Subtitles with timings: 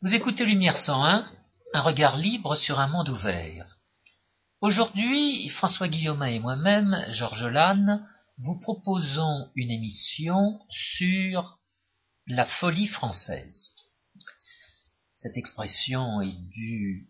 [0.00, 1.28] Vous écoutez Lumière 101,
[1.74, 3.66] un regard libre sur un monde ouvert.
[4.60, 8.06] Aujourd'hui, François Guillaume et moi-même, Georges Lannes,
[8.38, 11.58] vous proposons une émission sur
[12.28, 13.72] la folie française.
[15.16, 17.08] Cette expression est due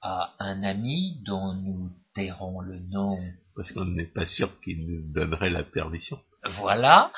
[0.00, 3.18] à un ami dont nous tairons le nom.
[3.56, 6.20] Parce qu'on n'est pas sûr qu'il nous donnerait la permission.
[6.44, 7.10] Voilà.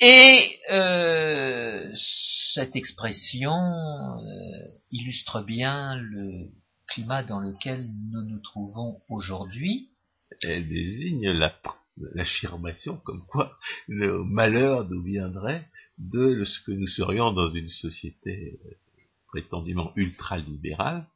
[0.00, 4.22] Et euh, cette expression euh,
[4.92, 6.50] illustre bien le
[6.86, 9.88] climat dans lequel nous nous trouvons aujourd'hui.
[10.44, 11.32] Elle désigne
[12.14, 15.68] l'affirmation comme quoi le malheur nous viendrait
[15.98, 18.60] de ce que nous serions dans une société
[19.26, 21.06] prétendument ultralibérale,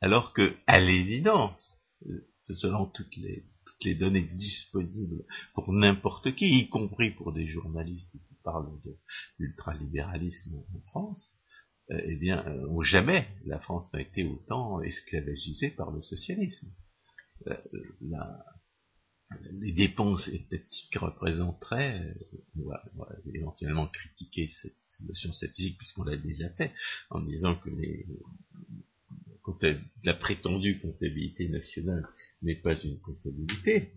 [0.00, 1.78] alors que, à l'évidence,
[2.42, 3.44] selon toutes les
[3.84, 5.24] les données disponibles
[5.54, 8.96] pour n'importe qui, y compris pour des journalistes qui parlent de
[9.38, 11.34] l'ultralibéralisme en France,
[11.90, 16.72] euh, eh bien, euh, jamais la France n'a été autant esclavagisée par le socialisme.
[17.46, 17.56] Euh,
[19.52, 22.14] les dépenses étatiques représenteraient,
[22.56, 22.84] on va,
[23.34, 26.72] éventuellement critiquer cette, notion statistique puisqu'on l'a déjà fait,
[27.10, 28.06] en disant que les,
[30.04, 32.06] la prétendue comptabilité nationale
[32.42, 33.92] n'est pas une comptabilité,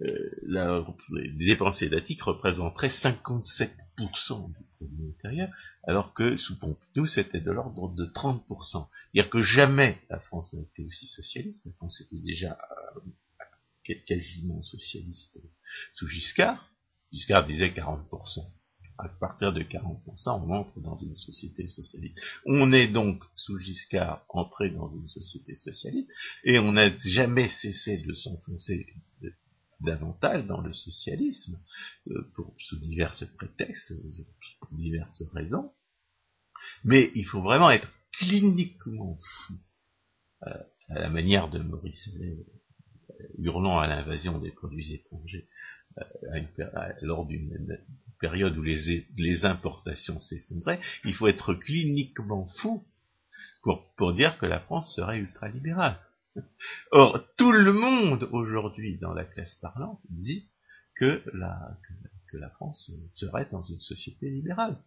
[0.00, 3.68] euh, la, les dépenses étatiques représenteraient 57%
[4.52, 5.48] du produit intérieur,
[5.84, 8.42] alors que sous Pompidou, c'était de l'ordre de 30%.
[9.12, 12.58] C'est-à-dire que jamais la France n'a été aussi socialiste, la France était déjà
[13.86, 15.40] euh, quasiment socialiste
[15.94, 16.72] sous Giscard.
[17.12, 18.08] Giscard disait 40%
[18.98, 22.18] à partir de 40%, on entre dans une société socialiste.
[22.46, 26.08] On est donc, sous Giscard, entré dans une société socialiste,
[26.44, 28.86] et on n'a jamais cessé de s'enfoncer
[29.82, 31.58] davantage dans le socialisme,
[32.08, 33.92] euh, sous divers prétextes,
[34.60, 35.72] pour diverses raisons.
[36.84, 39.54] Mais il faut vraiment être cliniquement fou,
[40.46, 42.46] euh, à la manière de Maurice Allais,
[43.10, 45.48] euh, hurlant à l'invasion des produits étrangers,
[47.02, 47.78] lors d'une
[48.20, 52.84] période où les, importations s'effondraient, il faut être cliniquement fou
[53.62, 55.98] pour, dire que la France serait ultralibérale.
[56.92, 60.48] Or, tout le monde aujourd'hui dans la classe parlante dit
[60.96, 61.76] que la,
[62.54, 64.78] France serait dans une société libérale.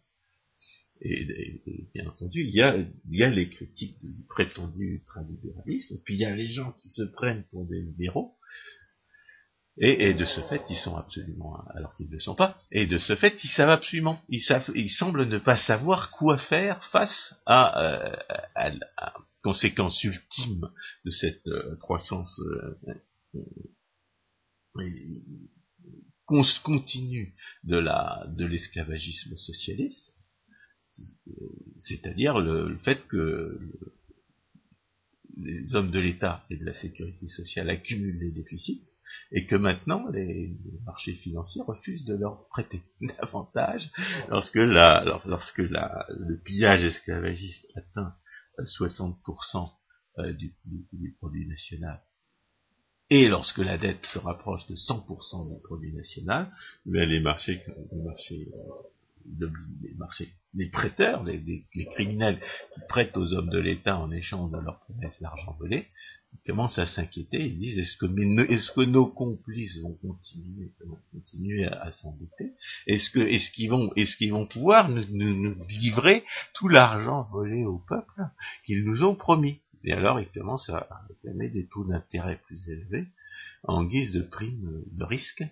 [1.01, 6.35] Et, bien entendu, il y a les critiques du prétendu ultralibéralisme, puis il y a
[6.35, 8.37] les gens qui se prennent pour des libéraux,
[9.77, 12.97] et, de ce fait, ils sont absolument, alors qu'ils ne le sont pas, et de
[12.97, 17.35] ce fait, ils savent absolument, ils, savent, ils semblent ne pas savoir quoi faire face
[17.45, 18.15] à, euh,
[18.55, 20.69] à, la conséquence ultime
[21.03, 22.39] de cette euh, croissance
[23.35, 23.41] euh,
[26.63, 27.35] continue
[27.65, 30.13] de la de l'esclavagisme socialiste,
[31.79, 33.59] c'est-à-dire le, fait que
[35.37, 38.85] les hommes de l'État et de la sécurité sociale accumulent les déficits,
[39.31, 40.55] et que maintenant les,
[40.85, 42.83] marchés financiers refusent de leur prêter
[43.19, 43.89] davantage
[44.29, 48.15] lorsque, la, lorsque la, le pillage esclavagiste atteint
[48.59, 49.69] 60%
[50.19, 50.53] euh, du,
[51.19, 52.01] produit national
[53.09, 56.49] et lorsque la dette se rapproche de 100% du produit national,
[56.85, 57.61] les marchés,
[57.91, 58.51] les marchés,
[59.39, 59.49] euh,
[59.81, 62.39] les marchés, les prêteurs, les, criminels
[62.73, 65.87] qui prêtent aux hommes de l'État en échange de leur promesse d'argent volé,
[66.45, 69.97] commencent à s'inquiéter, ils disent est-ce que, nos complices vont
[71.11, 72.53] continuer, à, s'embêter
[72.87, 76.23] Est-ce qu'ils vont pouvoir nous, nous, livrer
[76.53, 78.21] tout l'argent volé au peuple
[78.65, 79.61] qu'ils nous ont promis?
[79.83, 83.05] Et alors ils commencent à réclamer des taux d'intérêt plus élevés
[83.63, 85.43] en guise de prime de risque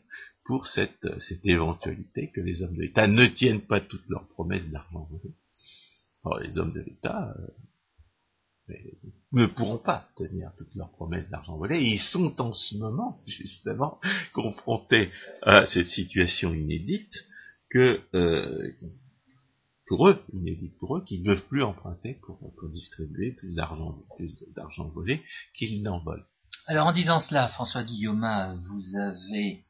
[0.45, 4.69] pour cette, cette éventualité que les hommes de l'État ne tiennent pas toutes leurs promesses
[4.69, 5.35] d'argent volé.
[6.25, 7.47] Alors les hommes de l'État, euh,
[9.31, 11.79] ne pourront pas tenir toutes leurs promesses d'argent volé.
[11.79, 13.99] Et ils sont en ce moment, justement,
[14.33, 15.11] confrontés
[15.41, 17.13] à cette situation inédite
[17.69, 18.71] que, euh,
[19.87, 22.39] pour eux, inédite pour eux, qu'ils ne peuvent plus emprunter pour,
[22.69, 25.21] distribuer plus d'argent, plus d'argent volé
[25.53, 26.23] qu'ils n'en volent.
[26.67, 28.25] Alors en disant cela, François Guillaume,
[28.69, 29.63] vous avez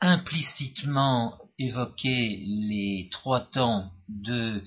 [0.00, 4.62] implicitement évoqué les trois temps de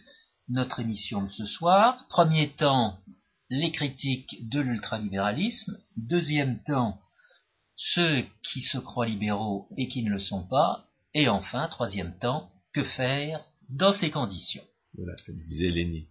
[0.49, 2.05] notre émission de ce soir.
[2.09, 2.99] Premier temps,
[3.49, 6.99] les critiques de l'ultralibéralisme, deuxième temps,
[7.75, 12.51] ceux qui se croient libéraux et qui ne le sont pas, et enfin, troisième temps,
[12.73, 14.63] que faire dans ces conditions?
[14.95, 16.07] Voilà, comme disait Lénine.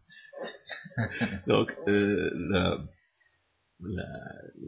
[1.47, 2.79] Donc, euh,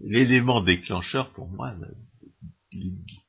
[0.02, 1.74] l'élément déclencheur pour moi,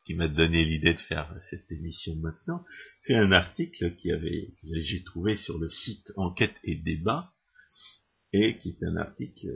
[0.06, 2.64] qui m'a donné l'idée de faire cette émission maintenant,
[3.02, 7.34] c'est un article que j'ai trouvé sur le site Enquête et Débat,
[8.34, 9.48] et qui est un article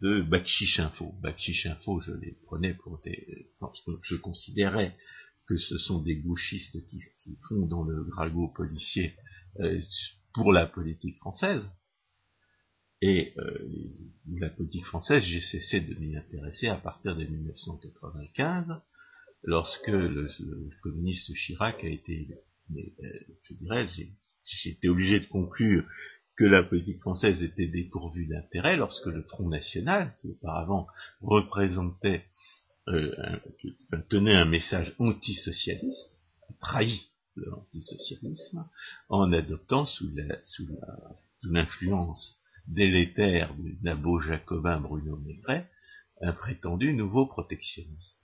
[0.00, 1.14] de Bakchish Info.
[1.20, 3.50] Bakchish Info, je les prenais pour des...
[4.02, 4.96] Je considérais
[5.46, 7.02] que ce sont des gauchistes qui,
[7.48, 9.14] font dans le gragot policier
[9.60, 9.78] euh,
[10.32, 11.62] pour la politique française.
[13.02, 13.68] Et euh,
[14.38, 18.66] la politique française, j'ai cessé de m'y intéresser à partir de 1995,
[19.44, 20.28] lorsque le,
[20.82, 22.28] communiste Chirac a été,
[22.70, 22.80] euh,
[23.42, 23.86] je dirais,
[24.64, 25.84] été obligé de conclure
[26.36, 30.86] que la politique française était dépourvue d'intérêt lorsque le Front National, qui auparavant
[31.20, 32.24] représentait,
[32.88, 33.14] euh,
[34.08, 36.20] tenait un message antisocialiste,
[36.60, 38.68] trahi l'antisocialisme
[39.08, 40.08] en adoptant sous
[41.42, 42.38] l'influence
[42.68, 45.68] délétère du nabo jacobin Bruno Maigret
[46.20, 48.23] un prétendu nouveau protectionnisme.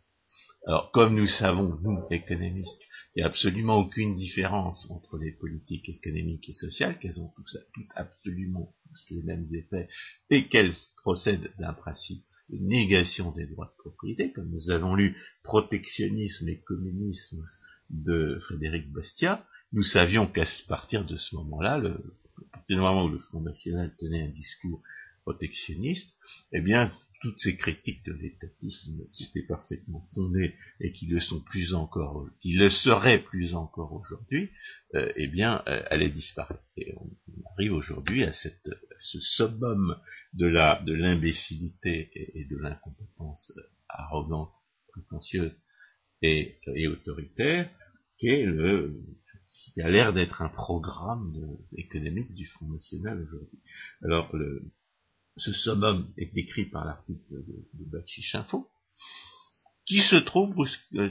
[0.66, 2.82] Alors, comme nous savons, nous, économistes,
[3.14, 7.88] il n'y a absolument aucune différence entre les politiques économiques et sociales, qu'elles ont toutes,
[7.96, 9.88] absolument tous les mêmes effets,
[10.28, 15.16] et qu'elles procèdent d'un principe de négation des droits de propriété, comme nous avons lu
[15.42, 17.44] Protectionnisme et communisme
[17.88, 21.90] de Frédéric Bastiat, nous savions qu'à partir de ce moment-là, le,
[22.52, 24.82] à partir du moment où le Front National tenait un discours
[25.22, 26.14] protectionniste,
[26.52, 31.42] eh bien, toutes ces critiques de l'étatisme qui étaient parfaitement fondées et qui le sont
[31.42, 34.50] plus encore, qui le seraient plus encore aujourd'hui,
[34.94, 36.62] euh, eh bien, euh, allaient disparaître.
[36.76, 37.10] Et on,
[37.54, 39.96] arrive aujourd'hui à, cette, ce summum
[40.32, 43.52] de la, de l'imbécilité et, de l'incompétence
[43.88, 44.52] arrogante,
[44.88, 45.56] prétentieuse
[46.22, 47.70] et, et autoritaire,
[48.18, 49.02] qui est le,
[49.50, 51.34] qui a l'air d'être un programme
[51.76, 53.58] économique du Front National aujourd'hui.
[54.02, 54.62] Alors, le,
[55.36, 58.04] ce summum est décrit par l'article de, de
[59.86, 60.54] qui se trouve
[60.94, 61.10] euh,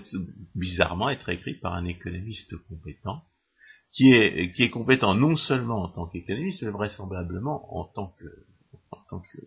[0.56, 3.26] bizarrement être écrit par un économiste compétent,
[3.92, 8.46] qui est, qui est compétent non seulement en tant qu'économiste, mais vraisemblablement en tant que,
[8.92, 9.40] en tant que,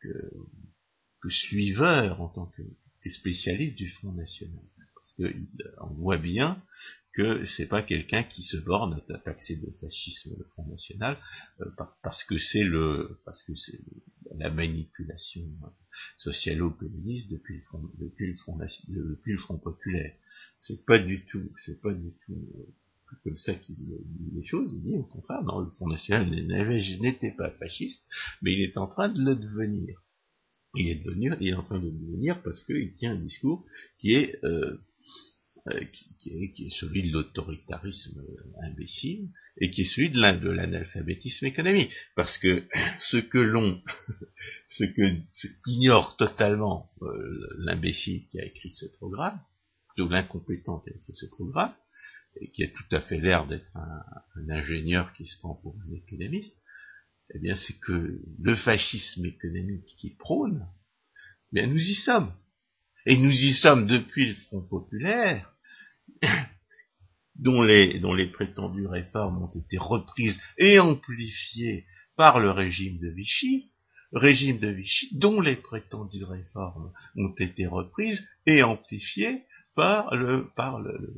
[0.00, 2.62] que, suiveur, en tant que,
[3.02, 4.62] que, spécialiste du Front National.
[4.94, 6.62] Parce qu'on voit bien
[7.16, 11.16] que c'est pas quelqu'un qui se borne à taxer de fascisme le Front National
[11.60, 11.70] euh,
[12.02, 13.80] parce que c'est le parce que c'est
[14.36, 15.42] la manipulation
[16.18, 20.12] socialo-communiste depuis le Front depuis le Front depuis le Front populaire.
[20.58, 22.74] C'est pas du tout c'est pas du tout euh,
[23.24, 23.86] comme ça qu'il dit
[24.34, 28.02] les choses, il dit au contraire, non, le Front National n'était pas fasciste,
[28.42, 30.02] mais il est en train de le devenir.
[30.74, 33.64] Il est, devenir, il est en train de devenir parce qu'il tient un discours
[33.98, 34.78] qui est euh,
[35.68, 35.84] euh,
[36.20, 38.22] qui, est, celui de l'autoritarisme
[38.62, 41.90] imbécile et qui est celui de l'analphabétisme économique.
[42.14, 42.64] Parce que
[43.00, 43.82] ce que l'on,
[44.68, 45.02] ce que
[45.66, 49.40] ignore totalement euh, l'imbécile qui a écrit ce programme,
[49.98, 51.74] ou l'incompétent qui a écrit ce programme,
[52.40, 55.94] et qui a tout à fait l'air d'être un, ingénieur qui se prend pour un
[55.94, 56.56] économiste,
[57.34, 60.68] eh bien c'est que le fascisme économique qui prône,
[61.50, 62.32] eh bien nous y sommes.
[63.06, 65.55] Et nous y sommes depuis le Front populaire,
[67.38, 71.86] dont les, prétendues réformes ont été reprises et amplifiées
[72.16, 73.70] par le régime de Vichy,
[74.12, 79.44] régime de Vichy dont les prétendues réformes ont été reprises et amplifiées
[79.74, 81.14] par le, par le,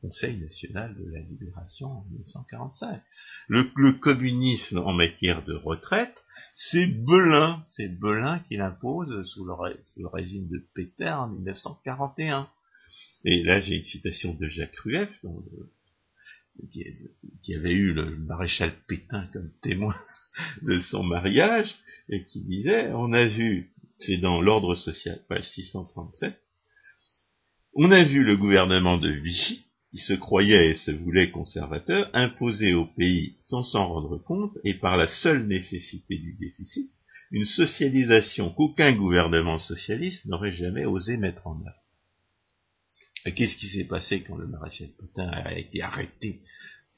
[0.00, 3.02] Conseil national de la libération en 1945.
[3.48, 10.00] Le, communisme en matière de retraite, c'est Belin, c'est Belin qui l'impose sous le, sous
[10.00, 12.48] le régime de Pétain en 1941.
[13.24, 15.10] Et là, j'ai une citation de Jacques Rueff,
[16.70, 19.94] qui, avait eu le maréchal Pétain comme témoin
[20.62, 21.74] de son mariage,
[22.10, 26.38] et qui disait, on a vu, c'est dans l'ordre social, page 637,
[27.74, 32.74] on a vu le gouvernement de Vichy, qui se croyait et se voulait conservateur, imposer
[32.74, 36.90] au pays, sans s'en rendre compte, et par la seule nécessité du déficit,
[37.30, 41.83] une socialisation qu'aucun gouvernement socialiste n'aurait jamais osé mettre en œuvre.
[43.30, 46.42] Qu'est-ce qui s'est passé quand le maréchal Pétain a été arrêté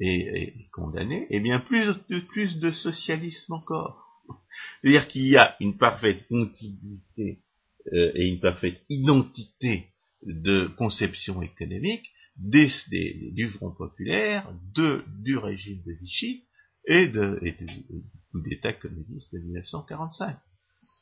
[0.00, 1.26] et, condamné?
[1.30, 4.02] Eh bien, plus de, plus de socialisme encore.
[4.80, 7.42] C'est-à-dire qu'il y a une parfaite continuité
[7.92, 9.86] euh, et une parfaite identité
[10.22, 12.68] de conception économique des,
[13.32, 16.44] du Front populaire, de, du régime de Vichy
[16.86, 17.56] et, de, et
[18.34, 20.36] d'État communiste de 1945.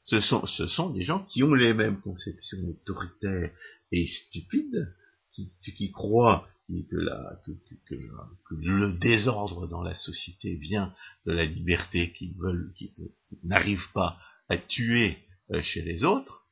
[0.05, 3.51] Ce sont, ce sont des gens qui ont les mêmes conceptions autoritaires
[3.91, 4.95] et stupides
[5.35, 7.53] qui, qui croient que, la, que,
[7.87, 10.95] que, le désordre dans la société vient
[11.27, 13.09] de la liberté qu'ils veulent, qu'ils
[13.43, 15.19] n'arrivent pas à tuer
[15.51, 16.43] euh, chez les autres.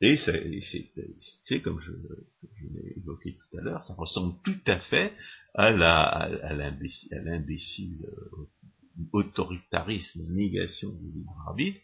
[0.00, 5.12] Et c'est comme je, l'ai évoqué tout à l'heure, ça ressemble tout à fait
[5.54, 5.70] à,
[7.12, 8.48] l'imbécile euh,
[9.12, 11.80] autoritarisme, négation du libre arbitre,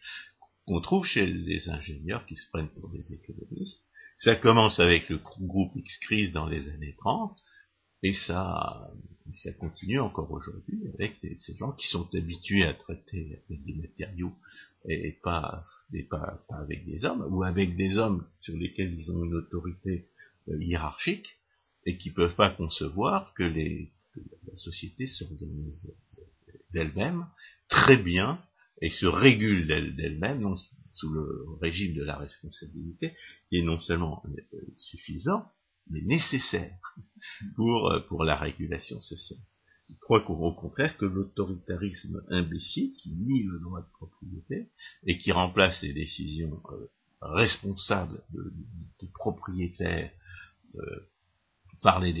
[0.65, 3.85] qu'on trouve chez les ingénieurs qui se prennent pour des économistes.
[4.19, 7.37] Ça commence avec le groupe X-Crise dans les années 30,
[8.03, 8.91] et ça,
[9.33, 14.33] ça continue encore aujourd'hui avec ces gens qui sont habitués à traiter avec des matériaux
[14.85, 15.63] et pas,
[16.09, 20.07] pas, avec des hommes, ou avec des hommes sur lesquels ils ont une autorité
[20.49, 21.37] euh, hiérarchique,
[21.85, 25.93] et qui peuvent pas concevoir que, les, que la société s'organise
[26.73, 27.25] d'elle-même
[27.67, 28.41] très bien
[28.81, 30.55] et se régule d'elle-même
[30.91, 33.15] sous le régime de la responsabilité,
[33.51, 35.51] est non seulement euh, suffisant,
[35.89, 36.77] mais nécessaire
[37.55, 39.39] pour, euh, pour la régulation sociale.
[39.89, 44.69] Je crois qu'au contraire que l'autoritarisme imbécile qui nie le droit de propriété
[45.05, 46.87] et qui remplace les décisions euh,
[47.21, 48.53] responsables de,
[49.13, 50.11] propriétaires
[51.81, 52.13] par les,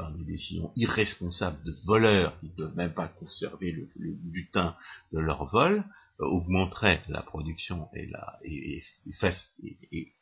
[0.00, 4.74] par décisions irresponsables de voleurs qui ne peuvent même pas conserver le, butin
[5.12, 5.84] de leur vol,
[6.20, 8.82] augmenterait la production et, la, et,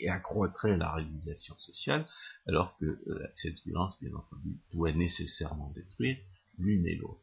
[0.00, 2.06] et, accroîtrait la régulation sociale,
[2.46, 6.16] alors que euh, cette violence, bien entendu, doit nécessairement détruire
[6.58, 7.22] l'une et l'autre.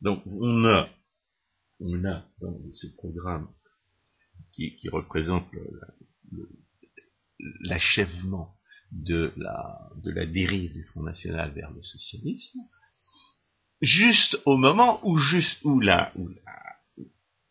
[0.00, 0.88] Donc on a,
[1.80, 3.48] on a dans ce programme
[4.52, 5.46] qui, qui représente
[7.60, 8.56] l'achèvement
[8.92, 12.60] de la, de la dérive du Front National vers le socialisme,
[13.80, 16.62] juste au moment où, juste, où la, où la,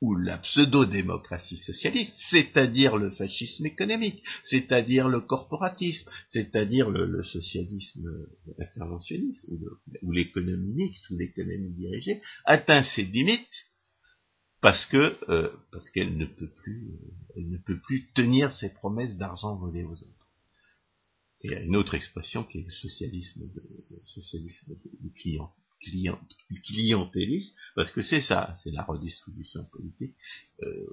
[0.02, 8.28] où la pseudo-démocratie socialiste, c'est-à-dire le fascisme économique, c'est-à-dire le corporatisme, c'est-à-dire le, socialisme
[8.60, 9.46] interventionniste,
[10.02, 13.68] ou l'économie mixte, ou l'économie dirigée, atteint ses limites
[14.60, 18.70] parce que euh, parce qu'elle ne peut plus euh, elle ne peut plus tenir ses
[18.70, 20.28] promesses d'argent volé aux autres.
[21.44, 25.12] Et il y a une autre expression qui est le socialisme, de, le socialisme du
[25.14, 25.52] client,
[25.84, 26.20] client,
[26.66, 30.16] clientéliste, parce que c'est ça, c'est la redistribution politique,
[30.64, 30.86] euh,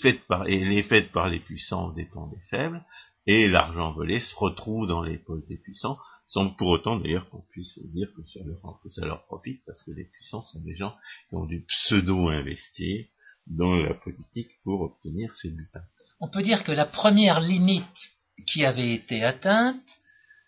[0.00, 2.84] faite par, elle est faite par les puissants au dépens des faibles,
[3.26, 5.98] et l'argent volé se retrouve dans les poches des puissants,
[6.28, 9.82] sans pour autant d'ailleurs qu'on puisse dire que ça, leur, que ça leur profite, parce
[9.82, 10.96] que les puissants sont des gens
[11.28, 13.06] qui ont dû pseudo-investir
[13.46, 15.84] dans la politique pour obtenir ces butins.
[16.20, 18.10] On peut dire que la première limite
[18.48, 19.82] qui avait été atteinte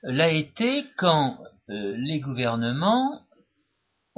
[0.02, 1.38] l'a été quand
[1.70, 3.22] euh, les gouvernements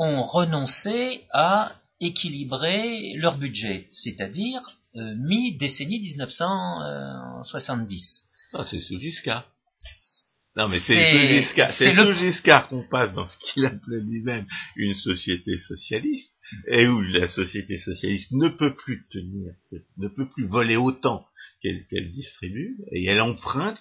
[0.01, 4.61] ont renoncé à équilibrer leur budget, c'est-à-dire
[4.97, 8.25] euh, mi-décennie 1970.
[8.55, 9.47] Ah, c'est sous Giscard.
[10.57, 16.33] Non, mais c'est sous Giscard, qu'on passe dans ce qu'il appelait lui-même une société socialiste,
[16.69, 19.53] et où la société socialiste ne peut plus tenir,
[19.99, 21.25] ne peut plus voler autant
[21.63, 23.81] qu'elle distribue, et elle emprunte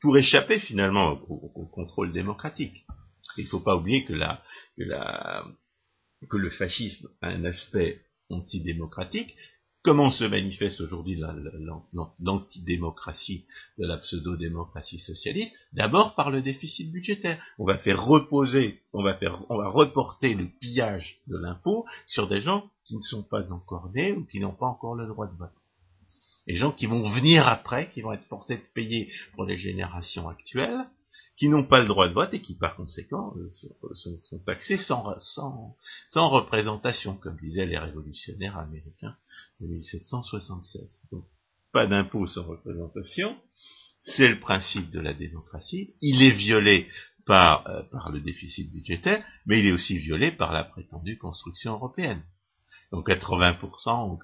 [0.00, 2.84] pour échapper finalement au, contrôle démocratique.
[3.38, 4.12] Il ne faut pas oublier que,
[6.32, 9.36] le fascisme a un aspect antidémocratique,
[9.86, 11.16] Comment se manifeste aujourd'hui
[12.18, 13.46] l'antidémocratie
[13.78, 15.54] de la pseudo-démocratie socialiste?
[15.74, 17.40] D'abord par le déficit budgétaire.
[17.56, 22.26] On va faire reposer, on va faire, on va reporter le pillage de l'impôt sur
[22.26, 25.28] des gens qui ne sont pas encore nés ou qui n'ont pas encore le droit
[25.28, 25.54] de vote.
[26.48, 30.28] Les gens qui vont venir après, qui vont être forcés de payer pour les générations
[30.28, 30.84] actuelles,
[31.36, 35.76] qui n'ont pas le droit de vote et qui par conséquent euh, sont, taxés sans,
[36.14, 39.16] représentation, comme disaient les révolutionnaires américains
[39.60, 41.00] de 1776.
[41.12, 41.24] Donc
[41.72, 43.36] pas d'impôt sans représentation,
[44.00, 46.88] c'est le principe de la démocratie, il est violé
[47.28, 52.22] euh, par le déficit budgétaire, mais il est aussi violé par la prétendue construction européenne.
[52.92, 54.18] Donc 80% ou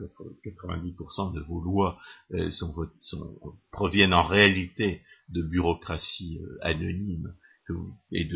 [0.45, 1.99] 90% de vos lois
[2.33, 3.38] euh, sont, sont,
[3.71, 7.35] proviennent en réalité de bureaucratie euh, anonyme
[7.66, 8.28] que vous, et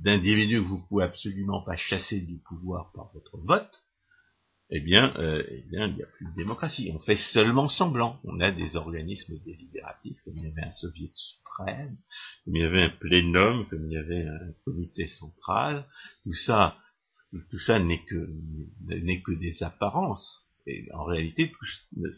[0.00, 3.82] d'individus que vous pouvez absolument pas chasser du pouvoir par votre vote,
[4.70, 6.90] eh bien, euh, eh bien, il n'y a plus de démocratie.
[6.92, 8.18] On fait seulement semblant.
[8.24, 11.96] On a des organismes délibératifs, comme il y avait un soviet suprême,
[12.44, 15.86] comme il y avait un plénum, comme il y avait un comité central.
[16.24, 16.76] Tout ça,
[17.50, 20.42] tout ça n'est que des apparences.
[20.66, 21.52] Et en réalité,
[21.96, 22.10] il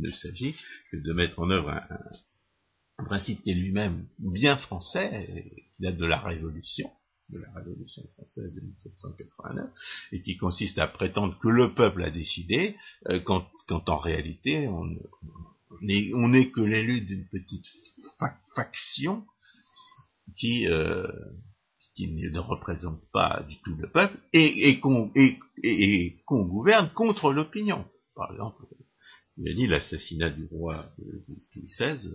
[0.00, 0.56] ne, s'agit
[0.90, 6.06] que de mettre en œuvre un, principe qui est lui-même bien français, qui date de
[6.06, 6.90] la Révolution,
[7.28, 9.70] de la Révolution française de 1789,
[10.12, 12.76] et qui consiste à prétendre que le peuple a décidé,
[13.08, 14.86] euh, quand, en réalité on
[15.82, 17.66] n'est on que l'élu d'une petite
[18.54, 19.26] faction
[20.36, 21.06] qui, euh,
[21.96, 27.84] qui ne représente pas du tout le peuple, et, et qu'on gouverne contre l'opinion.
[28.14, 28.66] Par exemple,
[29.38, 31.20] il a dit l'assassinat du roi Louis
[31.56, 32.10] XVI,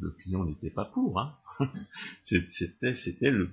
[0.00, 1.20] l'opinion n'était pas pour.
[1.20, 1.36] Hein.
[2.22, 3.50] C'était, c'était le,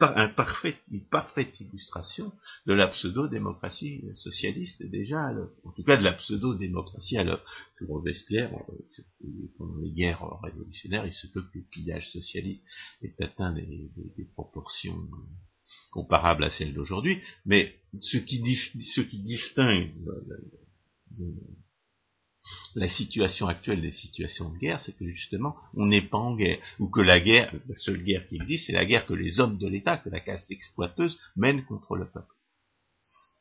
[0.00, 2.32] un parfait, une parfaite illustration
[2.66, 5.30] de la pseudo-démocratie socialiste déjà
[5.64, 7.44] En tout cas, de la pseudo-démocratie à l'œuvre.
[7.86, 12.64] Robespierre, euh, pendant les guerres révolutionnaires, il se peut que le pillage socialiste
[13.02, 13.90] ait atteint des,
[14.34, 15.02] proportions
[15.90, 21.24] comparables à celles d'aujourd'hui, mais ce qui, ce qui distingue euh,
[22.74, 26.58] la situation actuelle des situations de guerre, c'est que justement, on n'est pas en guerre,
[26.78, 29.58] ou que la guerre, la seule guerre qui existe, c'est la guerre que les hommes
[29.58, 32.34] de l'État, que la caste exploiteuse mène contre le peuple.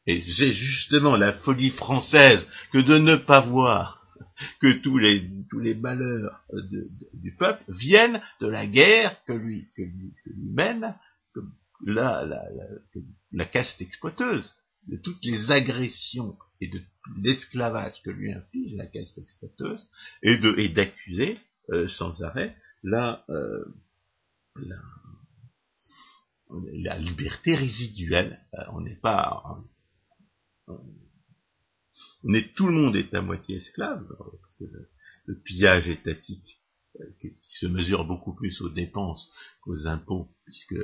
[0.06, 4.00] Et c'est justement la folie française que de ne pas voir
[4.60, 6.42] que tous les, tous les malheurs
[7.14, 10.96] du peuple viennent de la guerre que lui, que lui, mène
[11.86, 14.54] la, caste exploiteuse,
[14.88, 16.82] de toutes les agressions et de
[17.22, 19.90] l'esclavage que lui inflige la caste exploiteuse
[20.24, 21.38] et de et d'accuser
[21.72, 23.64] euh, sans arrêt la, euh,
[24.56, 24.82] la,
[26.50, 28.40] la liberté résiduelle.
[28.56, 29.64] Euh, on n'est pas
[32.24, 34.06] on est tout le monde est à moitié esclave
[34.42, 36.60] parce que le, pillage étatique
[37.20, 40.76] qui, se mesure beaucoup plus aux dépenses qu'aux impôts puisque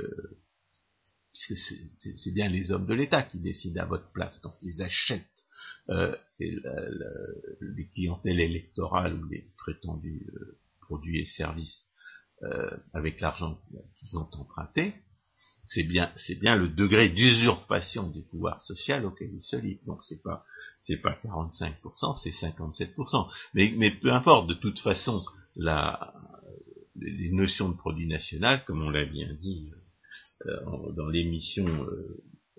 [1.34, 5.35] c'est bien les hommes de l'État qui décident à votre place quand ils achètent
[5.90, 11.86] euh, les clientèles électorales ou les prétendus euh, produits et services
[12.44, 13.60] euh, avec l'argent
[13.98, 14.96] qu'ils ont emprunté,
[15.68, 19.86] c'est bien, c'est bien le degré d'usurpation du pouvoir social auquel ils se livrent.
[19.86, 20.44] Donc c'est pas,
[20.82, 23.30] c'est pas 45%, c'est 57%.
[23.54, 25.24] Mais, mais peu importe, de toute façon,
[25.56, 26.14] la,
[26.96, 29.72] les notions de produit national, comme on l'a bien dit
[30.96, 31.66] dans l'émission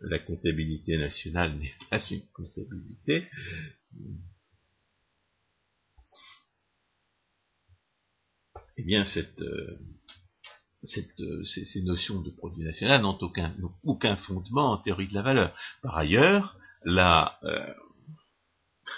[0.02, 3.24] la comptabilité nationale n'est pas une comptabilité.
[8.78, 9.78] Eh bien, cette, euh,
[10.82, 15.22] cette, euh, ces, notions de produit national n'ont aucun, aucun, fondement en théorie de la
[15.22, 15.58] valeur.
[15.82, 17.74] Par ailleurs, la, euh,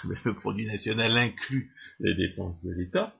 [0.25, 3.15] le produit national inclut les dépenses de l'État.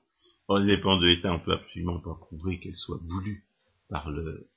[0.50, 3.46] les dépenses de l'État, on ne peut absolument pas prouver qu'elles soient voulues
[3.88, 4.49] par le,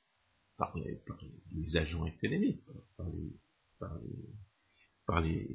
[0.67, 2.61] par les, agents économiques,
[5.05, 5.49] par les,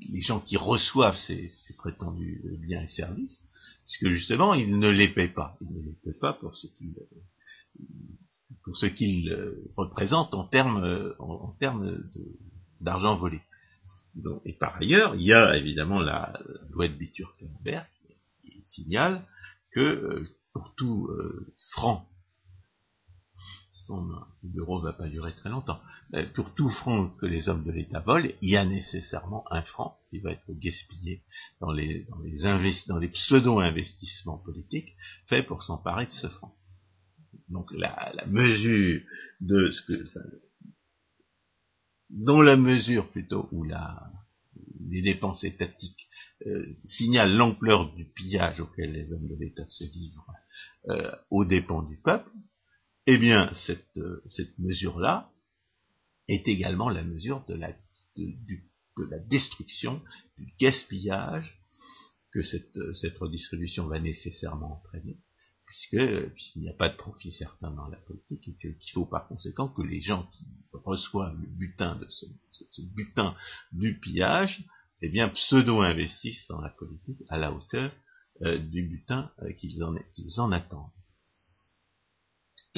[0.00, 3.44] les, gens qui reçoivent ces, prétendus biens et services,
[3.84, 5.56] puisque justement, ils ne les paient pas.
[5.60, 6.94] Ils ne les paient pas pour ce qu'ils
[8.64, 9.34] pour ce qu'ils
[9.76, 12.02] représentent en termes en, termes
[12.80, 13.40] d'argent volé.
[14.44, 16.38] et par ailleurs, il y a évidemment la
[16.70, 17.86] loi de Bitur-Camembert
[18.42, 19.24] qui, signale
[19.70, 22.08] que euh, pour tout euh, franc
[24.54, 25.80] l'euro ne va pas durer très longtemps.
[26.34, 29.96] pour tout franc que les hommes de l'État volent, il y a nécessairement un franc
[30.10, 31.22] qui va être gaspillé
[31.60, 32.06] dans les,
[33.12, 34.94] pseudo-investissements politiques
[35.28, 36.54] faits pour s'emparer de ce franc.
[37.48, 39.00] Donc la, mesure
[39.40, 40.04] de ce que,
[42.10, 46.08] dans la mesure plutôt où les dépenses étatiques
[46.46, 50.32] euh, signalent l'ampleur du pillage auquel les hommes de l'État se livrent
[50.88, 52.30] euh, aux dépens du peuple,
[53.10, 55.32] eh bien, cette, euh, cette mesure-là
[56.28, 57.72] est également la mesure de la,
[58.16, 58.58] de,
[59.10, 60.02] la destruction,
[60.36, 61.58] du gaspillage
[62.34, 65.16] que cette, euh, cette redistribution va nécessairement entraîner,
[65.64, 69.06] puisque euh, puisqu'il n'y a pas de profit certain dans la politique et qu'il faut
[69.06, 70.44] par conséquent que les gens qui
[70.74, 72.26] reçoivent le butin de ce,
[72.94, 73.34] butin
[73.72, 74.66] du pillage,
[75.00, 77.90] eh bien pseudo-investissent dans la politique à la hauteur
[78.42, 80.92] du butin qu'ils en, qu'ils en attendent.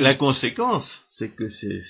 [0.00, 1.82] La conséquence, c'est que c'est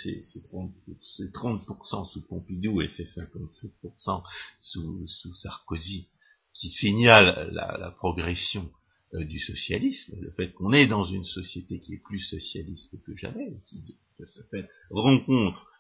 [1.33, 4.25] 30%, sous Pompidou et c'est 57%
[4.59, 6.09] sous, sous, Sarkozy
[6.53, 8.69] qui signalent la, progression
[9.15, 13.15] euh, du socialisme, le fait qu'on est dans une société qui est plus socialiste que
[13.15, 13.81] jamais, qui
[14.19, 15.71] de ce fait rencontre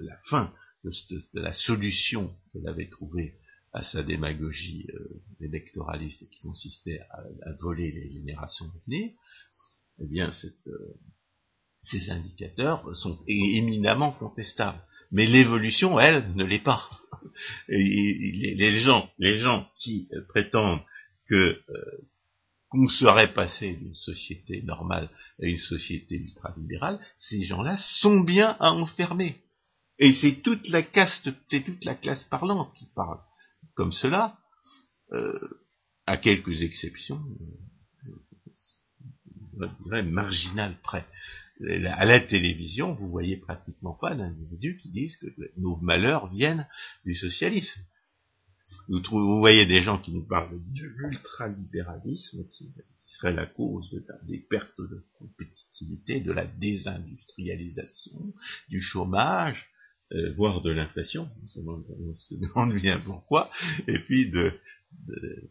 [0.00, 0.92] la, fin de,
[1.34, 3.34] la solution qu'elle avait trouvée
[3.72, 9.10] à sa démagogie euh, électoraliste qui consistait à, voler les générations à venir,
[10.00, 10.30] eh bien,
[10.66, 10.70] euh,
[11.82, 14.82] ces indicateurs sont éminemment contestables.
[15.12, 16.88] Mais l'évolution, elle, ne l'est pas.
[17.68, 20.82] Les, gens, les gens qui euh, prétendent
[21.28, 21.62] que
[22.68, 25.08] qu'on serait passé d'une société normale
[25.42, 29.40] à une société ultralibérale, ces gens-là sont bien à enfermer.
[29.98, 33.18] Et c'est toute la caste, c'est toute la classe parlante qui parle
[33.80, 34.36] comme cela,
[35.12, 35.38] euh,
[36.04, 37.18] à quelques exceptions,
[39.58, 41.06] je dirais marginales près.
[41.86, 46.68] À la télévision, vous voyez pratiquement pas d'individus qui disent que nos malheurs viennent
[47.06, 47.80] du socialisme.
[48.88, 54.40] Vous, voyez des gens qui nous parlent de l'ultralibéralisme, qui, serait la cause de des
[54.40, 58.34] pertes de compétitivité, de la désindustrialisation,
[58.68, 59.70] du chômage,
[60.12, 63.50] euh, voire de l'inflation, on se demande bien pourquoi,
[63.86, 64.52] et puis de,
[65.06, 65.50] de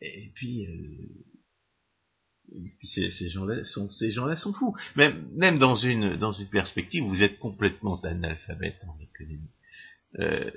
[0.00, 1.08] et puis, euh,
[2.52, 4.74] et puis ces, ces gens-là sont ces gens-là sont fous.
[4.96, 9.50] Même même dans une dans une perspective, vous êtes complètement analphabète en économie.
[10.18, 10.50] Euh,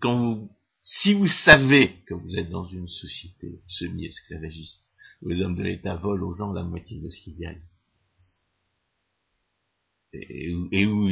[0.00, 0.50] quand vous
[0.82, 4.90] si vous savez que vous êtes dans une société semi-esclavagiste,
[5.22, 7.62] où les hommes de l'État volent aux gens la moitié de ce qu'ils gagnent,
[10.12, 11.08] et, et où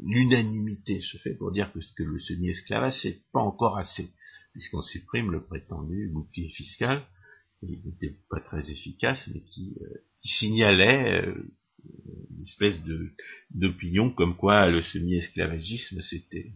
[0.00, 4.10] l'unanimité se fait pour dire que, que le semi-esclavage, c'est pas encore assez,
[4.52, 7.02] puisqu'on supprime le prétendu bouclier fiscal,
[7.58, 11.34] qui n'était pas très efficace, mais qui, euh, qui signalait euh,
[12.30, 13.10] une espèce de
[13.50, 16.52] d'opinion comme quoi le semi-esclavagisme c'était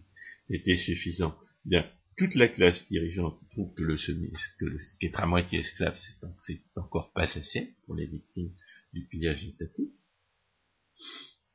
[0.49, 1.35] était suffisant.
[1.65, 5.97] Bien, toute la classe dirigeante trouve que le semi, que le, qu'être à moitié esclave,
[6.41, 8.53] c'est, encore pas assez pour les victimes
[8.93, 9.95] du pillage étatique.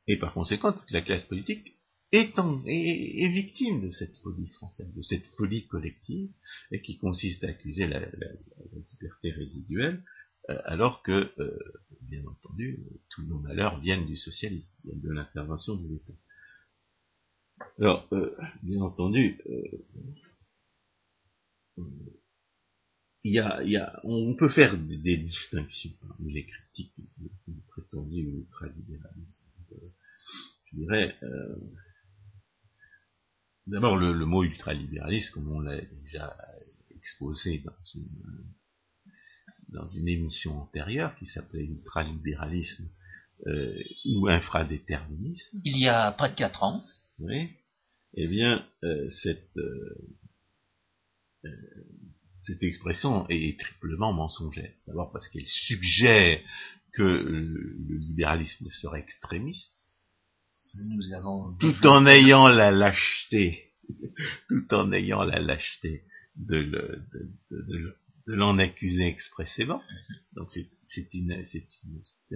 [0.06, 1.78] Et par conséquent, toute la classe politique
[2.12, 6.30] est, est, victime de cette folie française, de cette folie collective,
[6.72, 10.02] et qui consiste à accuser la, liberté résiduelle,
[10.48, 11.58] euh, alors que, euh,
[12.00, 16.14] bien entendu, tous nos malheurs viennent du socialisme, de l'intervention de l'État.
[17.78, 19.84] Alors, euh, bien entendu, euh,
[23.24, 26.94] il y a, il y a, on peut faire des, distinctions parmi les critiques
[27.46, 29.44] du prétendu ultralibéralisme.
[30.70, 31.56] Je dirais, euh,
[33.66, 36.36] d'abord le, le, mot ultralibéralisme, comme on l'a déjà
[36.94, 38.44] exposé dans une,
[39.68, 42.88] dans une émission antérieure qui s'appelait ultralibéralisme
[43.46, 45.60] euh, ou infradéterminisme.
[45.64, 46.82] Il y a près de quatre ans.
[47.20, 47.50] Oui.
[48.14, 50.16] Eh bien, euh, cette, euh,
[51.44, 51.50] euh,
[52.48, 54.72] cette expression est triplement mensongère.
[54.86, 56.40] D'abord parce qu'elle suggère
[56.94, 59.72] que le libéralisme serait extrémiste,
[60.74, 63.72] Nous avons tout en ayant la lâcheté,
[64.48, 66.04] tout en ayant la lâcheté
[66.36, 67.96] de, le, de, de,
[68.28, 69.82] de l'en accuser expressément.
[70.34, 70.68] Donc c'est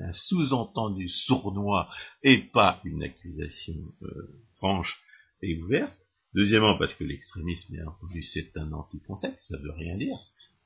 [0.01, 1.89] un sous-entendu sournois
[2.23, 5.01] et pas une accusation euh, franche
[5.43, 6.02] et ouverte.
[6.35, 10.19] Deuxièmement, parce que l'extrémisme, bien entendu, c'est un anticoncept, ça veut rien dire.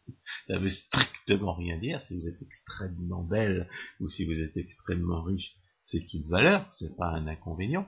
[0.46, 2.00] Ça veut strictement rien dire.
[2.06, 6.96] Si vous êtes extrêmement belle ou si vous êtes extrêmement riche, c'est une valeur, c'est
[6.96, 7.84] pas un inconvénient.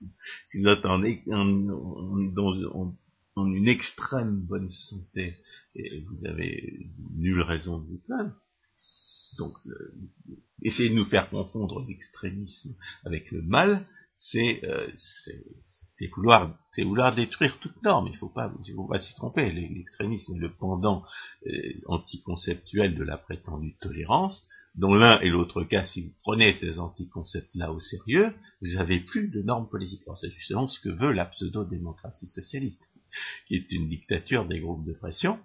[0.48, 1.02] si vous êtes en
[3.44, 5.36] une extrême bonne santé
[5.74, 8.36] et vous avez nulle raison de vous plaindre.
[9.38, 9.94] Donc, euh,
[10.62, 13.86] essayer de nous faire confondre l'extrémisme avec le mal,
[14.18, 14.90] c'est euh,
[16.14, 18.08] vouloir, vouloir détruire toute norme.
[18.08, 19.50] Il faut pas, faut pas s'y tromper.
[19.50, 21.02] L'extrémisme est le pendant
[21.46, 21.50] euh,
[21.86, 24.42] anticonceptuel de la prétendue tolérance.
[24.74, 29.28] Dans l'un et l'autre cas, si vous prenez ces anticoncepts-là au sérieux, vous n'avez plus
[29.28, 30.02] de normes politiques.
[30.20, 32.86] c'est justement ce que veut la pseudo-démocratie socialiste,
[33.46, 35.40] qui est une dictature des groupes de pression,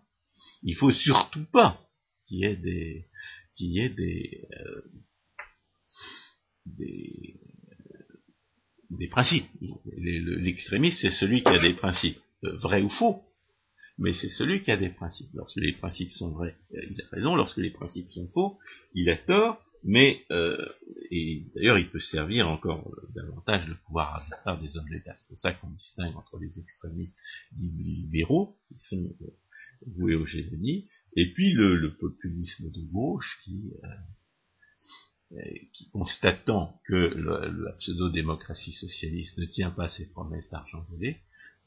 [0.64, 1.80] il faut surtout pas
[2.28, 3.08] qu'il y ait des,
[3.56, 4.82] qu'il y ait des, euh,
[6.66, 7.40] des,
[8.92, 9.48] des principes.
[9.98, 13.24] L'extrémiste, c'est celui qui a des principes, euh, vrais ou faux,
[13.98, 15.30] mais c'est celui qui a des principes.
[15.34, 17.36] Lorsque les principes sont vrais, euh, il a raison.
[17.36, 18.58] Lorsque les principes sont faux,
[18.94, 19.64] il a tort.
[19.84, 20.64] Mais euh,
[21.10, 25.16] et d'ailleurs, il peut servir encore davantage le pouvoir arbitraire des hommes d'État.
[25.18, 27.18] C'est pour ça qu'on distingue entre les extrémistes
[27.58, 29.12] libéraux, qui sont
[29.88, 33.88] voué au génie, et puis le, le, populisme de gauche qui, euh,
[35.74, 41.18] qui constatant que le, la pseudo-démocratie socialiste ne tient pas ses promesses d'argent volé,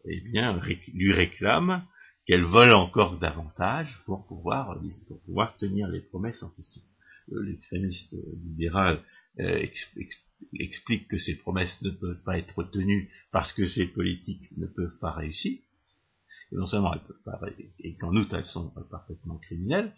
[0.07, 0.61] eh bien,
[0.93, 1.87] lui réclame
[2.27, 4.79] qu'elle vole encore davantage pour pouvoir,
[5.27, 6.83] pouvoir tenir les promesses en question.
[7.29, 9.03] L'extrémiste libéral
[9.41, 9.67] euh,
[10.59, 14.99] explique que ces promesses ne peuvent pas être tenues parce que ces politiques ne peuvent
[15.01, 15.59] pas réussir,
[16.55, 17.41] non seulement elles peuvent pas,
[17.81, 19.93] et qu'en outre elles sont parfaitement criminelles,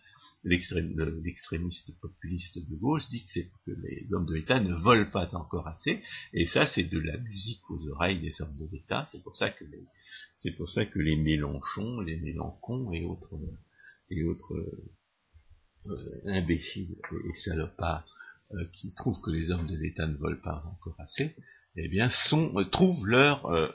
[0.45, 5.29] l'extrémiste populiste de gauche dit que, c'est que les hommes de l'État ne volent pas
[5.35, 9.23] encore assez, et ça c'est de la musique aux oreilles des hommes de l'État, c'est
[9.23, 9.85] pour ça que les,
[10.39, 13.39] c'est pour ça que les Mélenchons, les et autres,
[14.11, 14.55] et autres
[15.87, 18.07] euh, imbéciles et salopards
[18.53, 21.35] euh, qui trouvent que les hommes de l'État ne volent pas encore assez,
[21.75, 23.69] eh bien, sont, euh, trouvent leur, euh,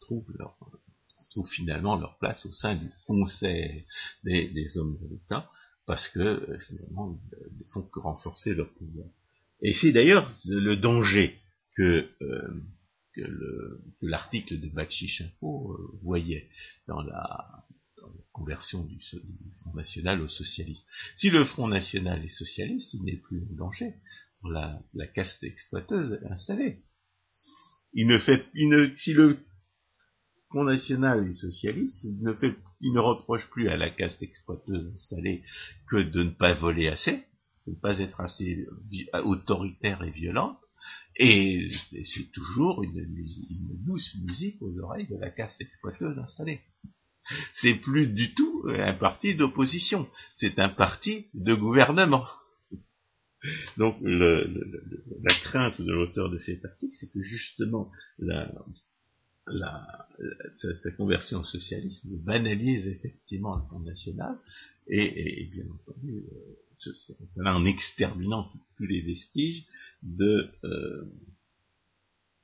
[0.00, 0.54] trouvent leur,
[1.32, 3.84] trouvent finalement leur place au sein du conseil
[4.24, 5.50] des, hommes de l'État,
[5.86, 7.18] parce que euh, finalement,
[7.60, 9.08] ils font que renforcer leur pouvoir.
[9.62, 11.38] Et c'est d'ailleurs le danger
[11.76, 12.62] que, euh,
[13.14, 16.48] que l'article de Bakshish Info euh, voyait
[16.86, 17.64] dans la,
[18.32, 18.98] conversion du,
[19.60, 20.84] Front National au socialisme.
[21.16, 23.94] Si le Front National est socialiste, il n'est plus en danger
[24.40, 24.82] pour la,
[25.14, 26.82] caste exploiteuse installée.
[27.92, 28.44] Il ne fait,
[28.96, 29.38] si le
[30.52, 35.42] Front National est socialiste, il ne reproche plus à la caste exploiteuse installée
[35.88, 37.24] que de ne pas voler assez,
[37.66, 38.66] de ne pas être assez
[39.24, 40.60] autoritaire et violent,
[41.16, 41.70] et
[42.04, 42.92] c'est toujours une,
[43.86, 46.60] douce musique aux oreilles de la caste exploiteuse installée.
[47.54, 52.26] C'est plus du tout un parti d'opposition, c'est un parti de gouvernement.
[53.78, 58.52] Donc la crainte de l'auteur de cet article, c'est que justement la,
[59.46, 64.38] sa, conversion au socialisme banalise effectivement le Front National
[64.88, 66.24] et, bien entendu
[66.88, 69.64] euh, en exterminant tous les vestiges
[70.02, 71.04] de, euh,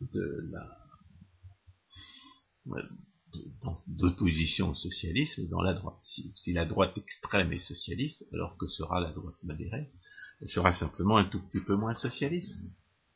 [0.01, 0.79] de la
[3.87, 5.99] d'opposition au socialisme dans la droite.
[6.03, 9.91] Si, la droite extrême est socialiste, alors que sera la droite modérée
[10.41, 12.57] Elle sera simplement un tout petit peu moins socialiste.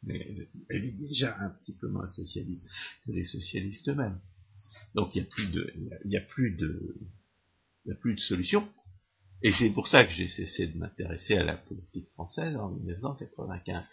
[0.05, 2.69] Mais elle est déjà un petit peu moins socialiste
[3.05, 4.21] que les socialistes eux-mêmes.
[4.95, 5.73] Donc il n'y a plus de,
[6.05, 6.17] il
[7.93, 8.69] a plus de solution.
[9.43, 13.85] Et c'est pour ça que j'ai cessé de m'intéresser à la politique française en 1995.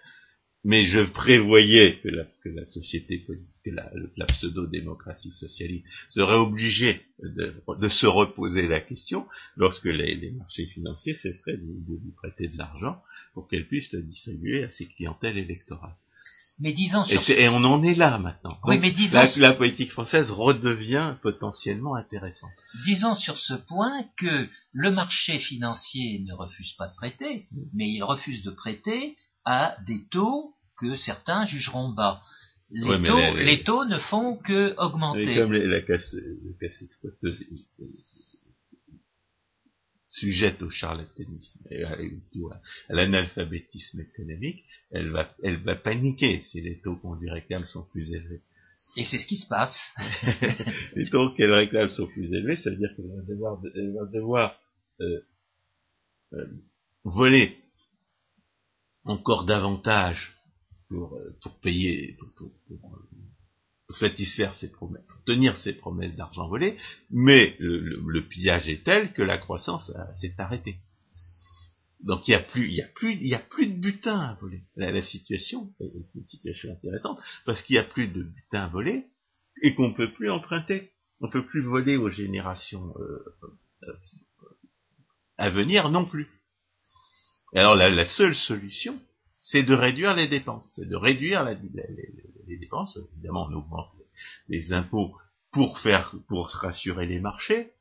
[0.65, 6.35] Mais je prévoyais que la, que la société politique, que la, la pseudo-démocratie socialiste serait
[6.35, 12.03] obligée de, de, se reposer la question lorsque les, les marchés financiers cesseraient de, de,
[12.03, 13.01] lui prêter de l'argent
[13.33, 15.95] pour qu'elle puisse le distribuer à ses clientèles électorales.
[16.59, 17.29] Mais disons sur...
[17.29, 18.51] et, on en est là maintenant.
[18.65, 19.21] Oui, mais disons...
[19.37, 22.51] la, politique française redevient potentiellement intéressante.
[22.83, 28.03] Disons sur ce point que le marché financier ne refuse pas de prêter, mais il
[28.03, 29.15] refuse de prêter
[29.49, 32.21] à des taux que certains jugeront bas.
[32.69, 35.35] Les, taux, ne font que augmenter.
[35.35, 36.15] comme la casse,
[40.07, 41.97] sujette au charlatanisme et à,
[42.89, 48.11] l'analphabétisme économique, elle va, elle va paniquer si les taux qu'on lui réclame sont plus
[48.13, 48.41] élevés.
[48.97, 49.95] Et c'est ce qui se passe.
[50.95, 54.05] les taux qu'elle réclame sont plus élevés, ça veut dire qu'elle va devoir, elle va
[54.05, 54.59] devoir
[55.01, 55.21] euh,
[56.33, 56.45] euh,
[57.03, 57.57] voler
[59.09, 60.37] encore davantage
[60.87, 62.29] pour, euh, pour payer, pour,
[63.87, 66.77] pour, satisfaire ses promesses, pour tenir ses promesses d'argent volé,
[67.09, 70.77] mais le, pillage est tel que la croissance s'est arrêtée.
[72.01, 74.19] Donc il n'y a plus, il y a plus, il y a plus de butin
[74.19, 74.63] à voler.
[74.75, 79.07] La, situation est une situation intéressante parce qu'il n'y a plus de butin à voler
[79.63, 80.91] et qu'on ne peut plus emprunter.
[81.19, 83.25] On ne peut plus voler aux générations euh,
[83.83, 83.93] euh,
[85.37, 86.27] à venir non plus.
[87.53, 88.99] Alors la seule solution,
[89.39, 92.99] c'est de réduire les dépenses, c'est de réduire les, dépenses.
[93.13, 93.89] Évidemment, on augmente
[94.49, 95.15] les, impôts
[95.51, 97.71] pour faire, pour rassurer les marchés,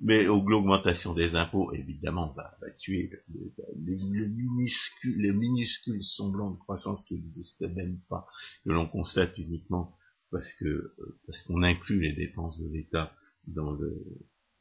[0.00, 7.14] mais l'augmentation des impôts, évidemment, va, tuer le, minuscule, les minuscules semblants de croissance qui
[7.14, 8.26] n'existent même pas,
[8.64, 9.96] que l'on constate uniquement
[10.30, 10.94] parce que
[11.26, 13.12] parce qu'on inclut les dépenses de l'État
[13.48, 14.00] dans le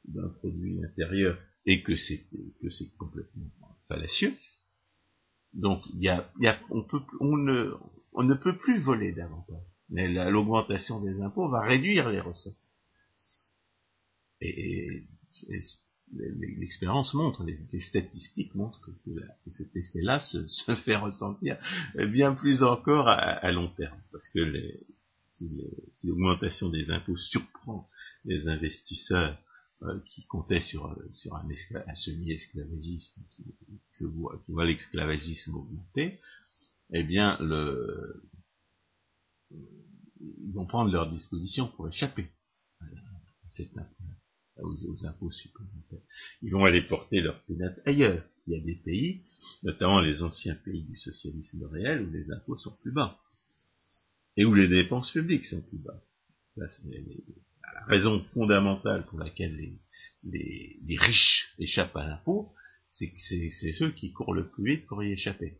[0.06, 2.26] dans le produit intérieur et que c'est
[2.62, 3.52] que c'est complètement
[3.90, 4.34] fallacieux.
[5.54, 5.82] Donc,
[7.20, 9.66] on, ne, peut plus voler davantage.
[9.90, 12.54] Mais l'augmentation des impôts va réduire les recettes.
[14.42, 15.04] Et,
[16.58, 21.58] l'expérience montre, les, statistiques montrent que, cet effet-là se, fait ressentir
[22.12, 24.00] bien plus encore à, long terme.
[24.12, 24.72] Parce que
[25.36, 27.90] si l'augmentation des impôts surprend
[28.26, 29.38] les investisseurs
[29.84, 31.48] euh, qui comptait sur, euh, sur un,
[31.96, 33.44] semi-esclavagisme qui,
[33.94, 36.20] qui, voit, l'esclavagisme augmenter,
[36.92, 38.24] eh bien, le,
[39.52, 42.28] ils vont prendre leurs dispositions pour échapper
[42.82, 42.86] à
[44.62, 46.02] aux, impôts supplémentaires.
[46.42, 48.26] Ils vont aller porter leurs pénates ailleurs.
[48.48, 49.24] Il y a des pays,
[49.64, 53.18] notamment les anciens pays du socialisme réel, où les impôts sont plus bas
[54.36, 56.04] et où les dépenses publiques sont plus bas
[57.76, 59.56] la raison fondamentale pour laquelle
[60.24, 62.50] les, riches échappent à l'impôt,
[62.90, 65.60] c'est que c'est ceux qui courent le plus vite pour y échapper.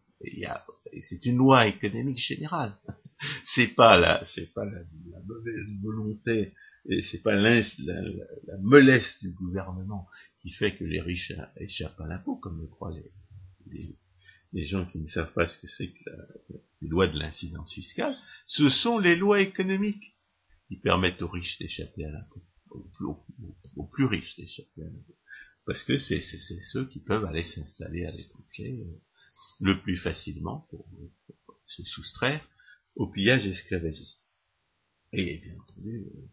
[1.02, 2.76] C'est une loi économique générale.
[3.46, 4.24] c'est pas la,
[4.56, 4.82] pas la,
[5.26, 6.54] mauvaise volonté
[6.90, 10.08] et c'est pas la, la, mollesse du gouvernement
[10.42, 12.94] qui fait que les riches échappent à l'impôt, comme le croient
[13.68, 16.10] les, gens qui ne savent pas ce que c'est que
[16.82, 18.16] les lois de l'incidence fiscale.
[18.48, 20.16] Ce sont les lois économiques
[20.70, 22.44] qui permettent aux riches d'échapper à l'impôt,
[23.76, 25.18] aux, plus riches d'échapper à l'impôt.
[25.66, 29.02] Parce que c'est ceux qui peuvent aller s'installer à l'étranger euh,
[29.60, 30.88] le plus facilement pour,
[31.66, 32.48] se soustraire
[32.96, 34.22] au pillage esclavagiste.
[35.12, 36.30] Et bien entendu, euh,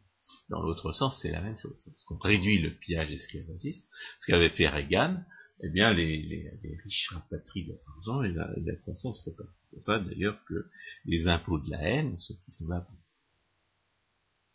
[0.50, 1.82] dans l'autre sens, c'est la même chose.
[1.84, 3.88] Parce qu'on réduit le pillage esclavagiste,
[4.20, 5.22] ce qu'avait fait Reagan,
[5.62, 9.48] eh bien, les, les, riches rapatrient leur argent et la, la croissance repart.
[9.62, 10.68] C'est pour ça, d'ailleurs, que
[11.06, 12.96] les impôts de la haine, ceux qui sont là pour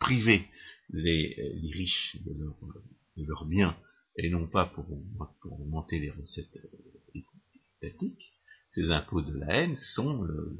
[0.01, 0.45] priver
[0.89, 2.57] les, les riches de leurs
[3.27, 3.77] leur biens,
[4.17, 4.85] et non pas pour,
[5.43, 7.21] augmenter les recettes euh,
[7.81, 8.33] étatiques,
[8.71, 10.57] ces impôts de la haine sont euh,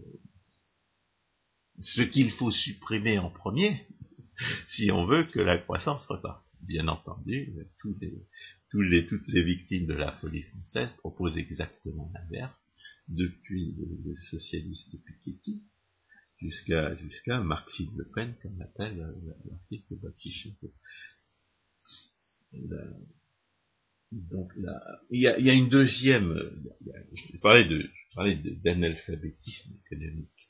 [1.80, 3.88] ce qu'il faut supprimer en premier
[4.67, 6.45] si on veut que la croissance reparte.
[6.62, 12.63] Bien entendu, toutes les victimes de la folie française proposent exactement l'inverse,
[13.08, 13.75] depuis
[14.06, 15.63] le, socialiste Piketty
[16.52, 18.98] jusqu'à jusqu'à Marxine Le Pen, comme l'appelle
[19.46, 20.48] l'article de Baptiste
[24.12, 24.52] donc
[25.10, 26.38] il y a, une deuxième,
[27.34, 30.50] je parlais de, je parlais d'analphabétisme économique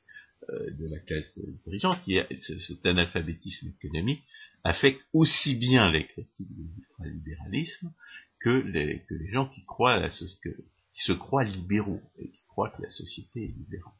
[0.50, 2.00] euh, de la classe dirigeante,
[2.42, 4.24] cet analphabétisme économique
[4.64, 7.94] affecte aussi bien les critiques de l'ultralibéralisme
[8.40, 12.72] que les, que les gens qui croient à qui se croient libéraux et qui croient
[12.72, 13.94] que la société est libérale.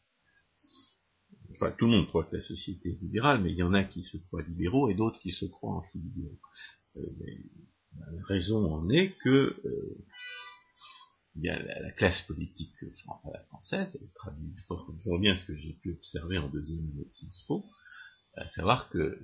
[1.62, 3.84] Enfin, tout le monde croit que la société est libérale, mais il y en a
[3.84, 6.40] qui se croient libéraux et d'autres qui se croient anti-libéraux.
[6.98, 7.02] Euh,
[8.00, 10.06] la raison en est que euh,
[11.36, 12.74] bien, la, classe politique
[13.50, 17.46] française, elle traduit fort, bien ce que j'ai pu observer en deuxième année de Sciences
[17.48, 17.66] Po,
[18.38, 19.22] à savoir qu'il euh,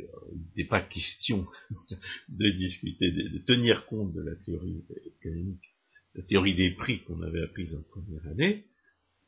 [0.56, 1.48] n'est pas question
[2.30, 5.74] de discuter, de, tenir compte de la théorie économique,
[6.14, 8.68] la théorie des prix qu'on avait apprise en première année,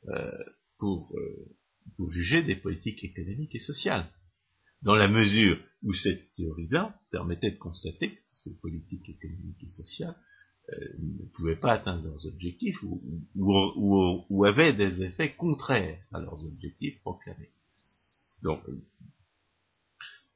[0.09, 0.31] euh,
[0.77, 1.55] pour, euh,
[1.97, 4.09] pour juger des politiques économiques et sociales.
[4.81, 10.15] Dans la mesure où cette théorie-là permettait de constater que ces politiques économiques et sociales
[10.71, 12.77] euh, ne pouvaient pas atteindre leurs objectifs
[13.35, 17.51] ou, avaient des effets contraires à leurs objectifs proclamés.
[18.41, 18.61] Donc,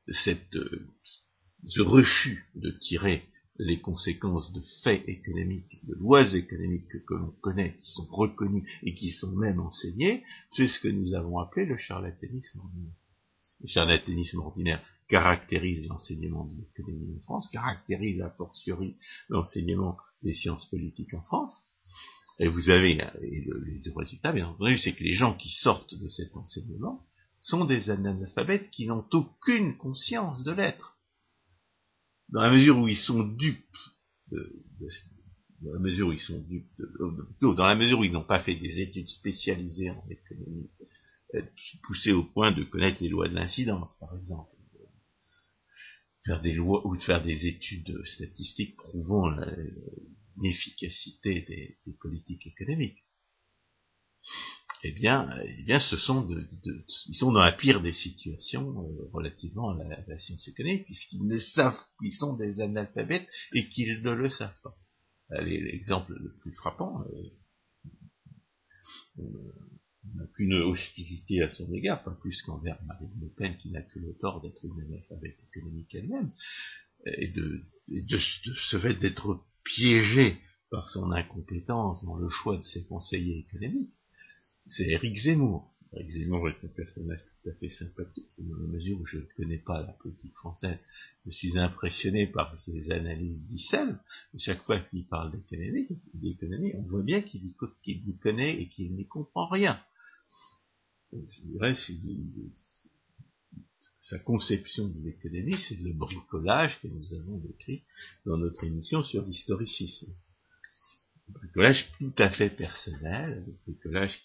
[0.07, 0.89] cette, euh,
[1.65, 3.23] ce refus de tirer
[3.57, 8.93] les conséquences de faits économiques, de lois économiques que, l'on connaît, qui sont reconnues et
[8.93, 12.95] qui sont même enseignées, c'est ce que nous avons appelé le charlatanisme ordinaire.
[13.61, 18.95] Le charlatanisme ordinaire caractérise l'enseignement de l'économie en France, caractérise a fortiori
[19.29, 21.61] l'enseignement des sciences politiques en France.
[22.39, 26.09] Et vous avez, le, les résultats, bien entendu, c'est que les gens qui sortent de
[26.09, 27.05] cet enseignement
[27.41, 30.92] sont des analphabètes qui n'ont aucune conscience de l'être.
[32.29, 33.77] Dans la mesure où ils sont dupes
[34.31, 34.63] de,
[35.62, 38.43] dans la mesure où ils sont dupes de, dans la mesure où ils n'ont pas
[38.43, 40.69] fait des études spécialisées en économie,
[41.36, 41.41] euh,
[41.83, 44.49] poussées au point de connaître les lois de l'incidence, par exemple,
[46.25, 49.29] faire des lois ou de faire des études statistiques prouvant
[50.41, 53.03] l'efficacité des, politiques économiques.
[54.86, 58.84] Eh bien, eh bien, ce sont de, de, ils sont dans la pire des situations
[58.84, 64.02] euh, relativement à la, science économique, puisqu'ils ne savent, ils sont des analphabètes et qu'ils
[64.02, 64.76] ne le savent pas.
[65.30, 67.02] L'exemple le plus frappant,
[69.17, 69.24] euh,
[70.15, 74.00] n'a qu'une hostilité à son égard, pas plus qu'envers Marine Le Pen qui n'a que
[74.00, 76.30] le tort d'être une analphabète économique elle-même,
[77.06, 80.38] et de, de, ce fait d'être piégée
[80.69, 83.93] par son incompétence dans le choix de ses conseillers économiques,
[84.67, 85.69] c'est Eric Zemmour.
[85.93, 89.26] Eric Zemmour est un personnage tout à fait sympathique, dans la mesure où je ne
[89.38, 90.78] connais pas la politique française,
[91.26, 93.99] je suis impressionné par ses analyses d'Issel,
[94.38, 99.47] chaque fois qu'il parle d'économie, on voit bien qu'il y connaît et qu'il n'y comprend
[99.47, 99.80] rien
[103.99, 107.84] sa conception de l'économie, c'est le bricolage que nous avons décrit
[108.26, 110.13] dans notre émission sur l'historicisme.
[111.30, 114.19] Bricolage tout à fait personnel, bricolage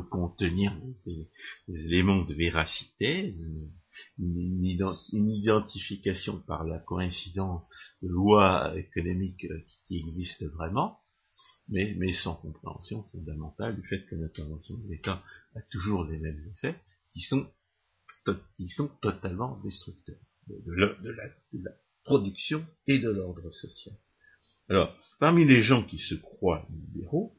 [0.00, 0.72] contenir
[1.06, 1.28] des,
[1.68, 3.34] éléments de véracité,
[4.18, 4.64] une,
[5.30, 7.68] identification par la coïncidence
[8.02, 9.46] de lois économiques
[9.86, 10.98] qui existent vraiment,
[11.68, 15.22] mais, sans compréhension fondamentale du fait que l'intervention de l'État
[15.54, 16.76] a toujours les mêmes effets,
[17.12, 17.46] qui sont,
[18.56, 21.70] qui sont totalement destructeurs de, la,
[22.04, 23.94] production et de l'ordre social.
[24.68, 27.34] Alors, parmi les gens qui se croient libéraux,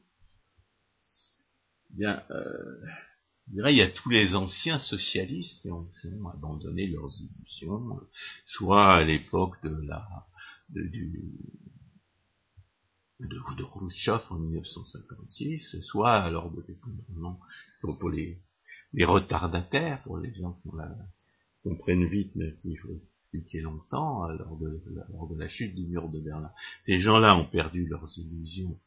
[1.96, 2.80] bien, euh,
[3.48, 5.88] je dirais, il y a tous les anciens socialistes qui ont,
[6.32, 8.00] abandonné leurs illusions,
[8.44, 10.06] soit à l'époque de la,
[10.68, 11.38] du,
[13.20, 17.40] de, de Khrushchev en 1956, soit lors de l'effondrement
[17.80, 18.38] pour, pour, les,
[18.92, 24.82] les retardataires, pour les gens qui comprennent vite mais qui faut expliquer longtemps lors de,
[25.12, 26.50] lors de la chute du mur de Berlin.
[26.82, 28.78] Ces gens-là ont perdu leurs illusions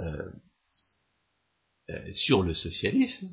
[0.00, 0.30] euh,
[1.90, 3.30] euh, sur le socialisme,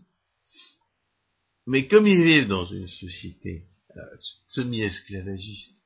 [1.68, 3.66] mais comme ils vivent dans une société
[4.48, 5.86] semi-esclavagistes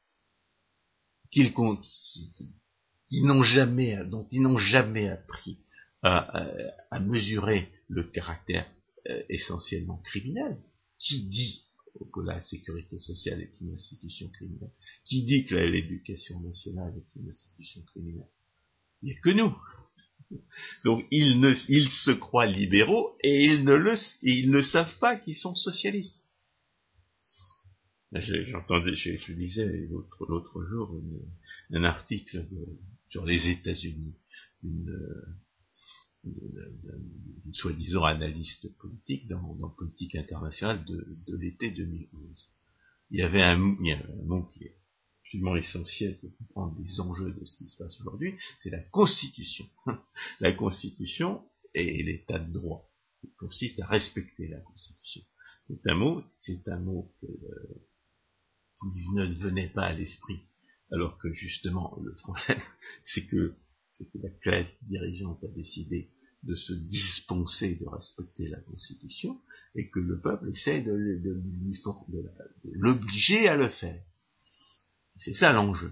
[1.32, 5.59] qu'ils qui n'ont jamais, dont ils n'ont jamais appris
[6.01, 6.45] à,
[6.91, 8.70] à, mesurer le caractère
[9.09, 10.57] euh, essentiellement criminel.
[10.97, 11.65] Qui dit
[12.13, 14.72] que la sécurité sociale est une institution criminelle
[15.05, 18.30] Qui dit que l'éducation nationale est une institution criminelle
[19.01, 19.55] Il n'y a que nous.
[20.84, 26.25] Donc ils, se croient libéraux et ils ne, savent pas qu'ils sont socialistes.
[28.11, 30.99] J'entendais, je, lisais l'autre jour
[31.71, 32.47] un article
[33.09, 34.15] sur les États-Unis,
[34.63, 35.36] une,
[37.53, 42.49] soi-disant analyste politique dans, politique internationale de, l'été 2011.
[43.11, 44.75] Il y avait un, il y a un mot qui est
[45.30, 49.65] absolument essentiel pour comprendre les enjeux de ce qui se passe aujourd'hui, c'est la Constitution.
[50.39, 51.43] la Constitution
[51.75, 52.89] et l'état de droit,
[53.21, 55.21] qui consiste à respecter la Constitution.
[55.67, 57.86] C'est un mot, c'est un mot que, euh,
[58.80, 60.39] qui ne venait pas à l'esprit,
[60.91, 62.61] alors que justement le problème,
[63.03, 63.53] c'est que,
[63.99, 66.09] que la classe dirigeante a décidé
[66.41, 69.39] de se dispenser de respecter la Constitution
[69.75, 71.21] et que le peuple essaie de,
[72.63, 74.01] l'obliger à le faire.
[75.20, 75.91] C'est ça l'enjeu.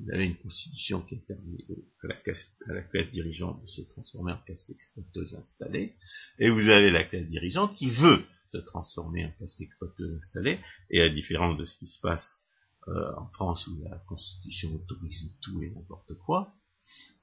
[0.00, 1.64] Vous avez une constitution qui permis
[2.02, 5.94] à la, classe, à la classe dirigeante de se transformer en classe exploiteuse installée,
[6.40, 10.58] et vous avez la classe dirigeante qui veut se transformer en classe exploiteuse installée,
[10.90, 12.40] et à différence de ce qui se passe
[12.88, 16.52] euh, en France où la constitution autorise tout et n'importe quoi,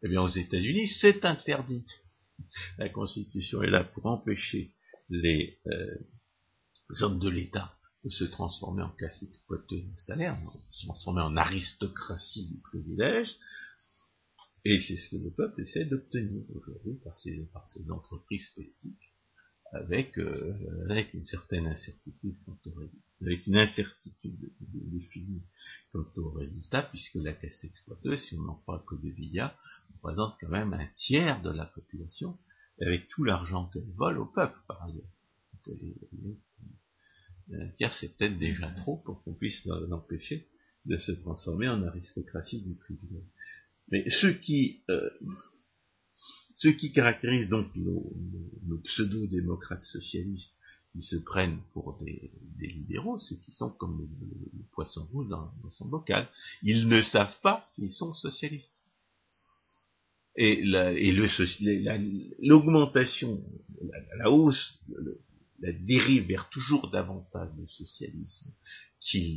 [0.04, 1.86] eh bien aux États-Unis c'est interdit.
[2.78, 4.74] La constitution est là pour empêcher
[5.10, 5.98] les euh,
[7.02, 12.48] hommes de l'État de se transformer en classe exploiteuse installée, de se transformer en aristocratie
[12.48, 13.36] du privilège,
[14.64, 19.12] et c'est ce que le peuple essaie d'obtenir aujourd'hui par ses, par ses entreprises politiques
[19.72, 25.44] avec, euh, avec une certaine incertitude quant au résultat, avec une incertitude définie
[25.92, 29.56] quant au résultat, puisque la caisse exploiteuse, si on n'en croit que de Villa,
[29.94, 32.38] représente quand même un tiers de la population,
[32.82, 35.08] avec tout l'argent qu'elle vole au peuple, par ailleurs.
[37.92, 40.48] C'est peut-être déjà trop pour qu'on puisse l'empêcher
[40.86, 43.28] de se transformer en aristocratie du privilège.
[43.90, 45.10] Mais ceux qui, euh,
[46.56, 48.12] ce qui caractérise donc nos,
[48.84, 50.56] pseudo-démocrates socialistes
[50.94, 55.88] qui se prennent pour des, libéraux, c'est qu'ils sont comme le, poisson rouge dans, son
[55.88, 56.28] bocal.
[56.64, 58.78] Ils ne savent pas qu'ils sont socialistes.
[60.38, 60.64] Et
[62.40, 63.44] l'augmentation,
[64.18, 64.80] la, hausse,
[65.62, 68.52] la dérive vers toujours davantage de socialisme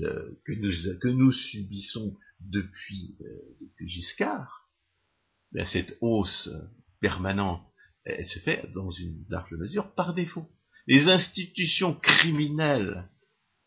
[0.02, 4.68] euh, que, nous, que subissons depuis, euh, depuis Giscard,
[5.52, 6.50] ben cette hausse
[7.00, 7.62] permanente,
[8.04, 10.48] elle se fait dans une large mesure par défaut.
[10.86, 13.08] Les institutions criminelles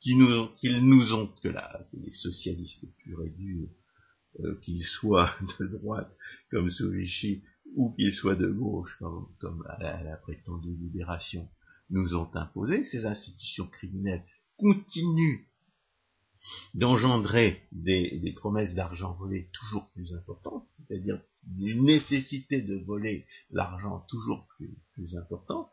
[0.06, 1.50] nous, qu'ils nous ont, que,
[1.94, 3.70] les socialistes purs et durs,
[4.40, 6.12] euh, qu'ils soient de droite
[6.52, 7.44] comme Vichy
[7.76, 8.96] ou qu'ils soient de gauche
[9.40, 11.50] comme, à, la, prétendue libération,
[11.90, 14.26] nous ont imposé, ces institutions criminelles
[14.58, 15.46] continuent
[16.74, 21.20] d'engendrer des, promesses d'argent volé toujours plus importantes, c'est-à-dire
[21.60, 25.70] une nécessité de voler l'argent toujours plus, plus importante,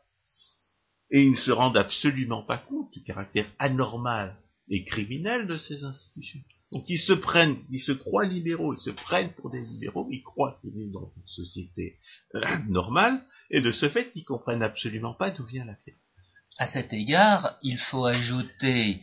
[1.11, 4.35] et ils ne se rendent absolument pas compte du caractère anormal
[4.69, 6.41] et criminel de ces institutions.
[6.71, 10.23] Donc ils se prennent, ils se croient libéraux, ils se prennent pour des libéraux, ils
[10.23, 11.99] croient qu'ils vivent dans une société
[12.33, 16.04] euh, normale, et de ce fait, ils comprennent absolument pas d'où vient la crise.
[16.57, 19.01] À cet égard, il faut ajouter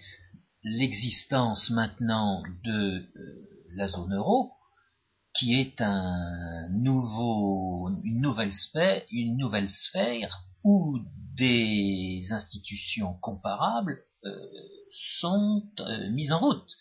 [0.64, 4.52] l'existence maintenant de euh, la zone euro,
[5.34, 10.98] qui est un nouveau, une, nouvelle sphère, une nouvelle sphère où
[11.36, 14.36] des institutions comparables euh,
[14.90, 16.76] sont euh, mises en route.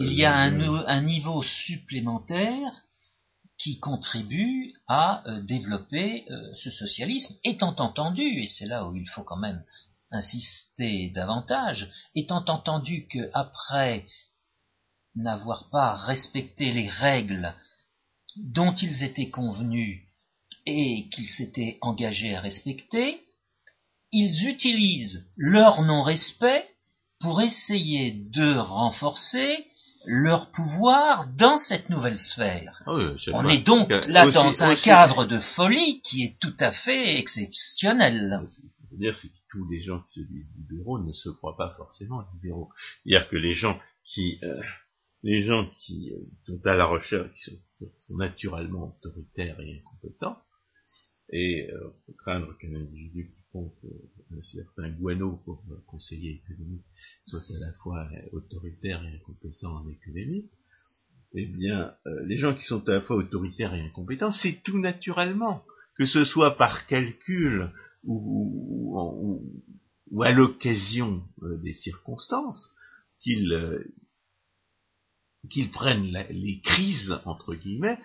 [0.00, 2.85] Il y a un, un, niveau supplémentaire
[3.58, 9.38] qui contribue à développer ce socialisme, étant entendu, et c'est là où il faut quand
[9.38, 9.64] même
[10.10, 14.06] insister davantage, étant entendu que après
[15.14, 17.54] n'avoir pas respecté les règles
[18.36, 20.02] dont ils étaient convenus
[20.66, 23.22] et qu'ils s'étaient engagés à respecter,
[24.12, 26.68] ils utilisent leur non-respect
[27.20, 29.66] pour essayer de renforcer
[30.06, 32.82] leur pouvoir dans cette nouvelle sphère.
[32.86, 32.96] Ah
[33.32, 38.40] On est donc là dans un cadre de folie qui est tout à fait exceptionnel
[38.96, 42.24] dire, c'est que tous les gens qui se disent libéraux ne se croient pas forcément
[42.34, 42.70] libéraux.
[43.04, 44.60] C'est-à-dire que les gens qui, euh,
[45.22, 50.38] les gens qui euh, sont à la recherche, qui sont, naturellement autoritaires et incompétents,
[51.30, 56.42] Et euh, on peut craindre qu'un individu qui compte euh, un certain guano pour conseiller
[56.44, 56.84] économique
[57.26, 60.48] soit à la fois autoritaire et incompétent en économie.
[61.34, 64.78] Eh bien, euh, les gens qui sont à la fois autoritaires et incompétents, c'est tout
[64.78, 65.64] naturellement,
[65.96, 67.72] que ce soit par calcul
[68.04, 69.62] ou, ou,
[70.12, 72.72] ou à l'occasion des circonstances,
[73.20, 73.84] qu'ils
[75.50, 77.98] qu'ils prennent les crises, entre guillemets,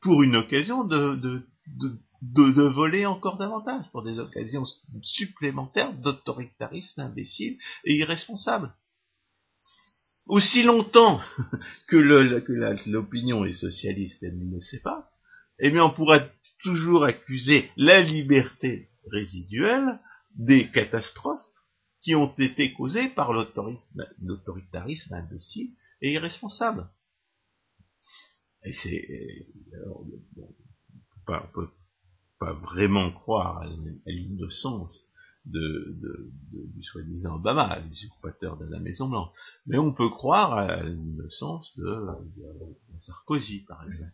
[0.00, 4.64] pour une occasion de, de, de, de, voler encore davantage, pour des occasions
[5.02, 8.72] supplémentaires d'autoritarisme imbécile et irresponsable.
[10.26, 11.20] Aussi longtemps
[11.88, 11.96] que
[12.90, 15.10] l'opinion est socialiste, elle ne le sait pas,
[15.58, 16.20] eh bien on pourra
[16.62, 19.98] toujours accuser la liberté résiduelle
[20.34, 21.40] des catastrophes
[22.02, 25.70] qui ont été causées par l'autoritarisme imbécile
[26.02, 26.88] et irresponsable.
[28.64, 29.06] Et c'est,
[31.28, 31.68] on peut
[32.38, 33.66] pas vraiment croire à,
[34.06, 35.02] l'innocence
[35.44, 35.96] de,
[36.50, 39.30] du soi-disant Obama, l'usurpateur de la Maison Blanche,
[39.66, 42.06] mais on peut croire à l'innocence de,
[43.00, 44.12] Sarkozy, par exemple,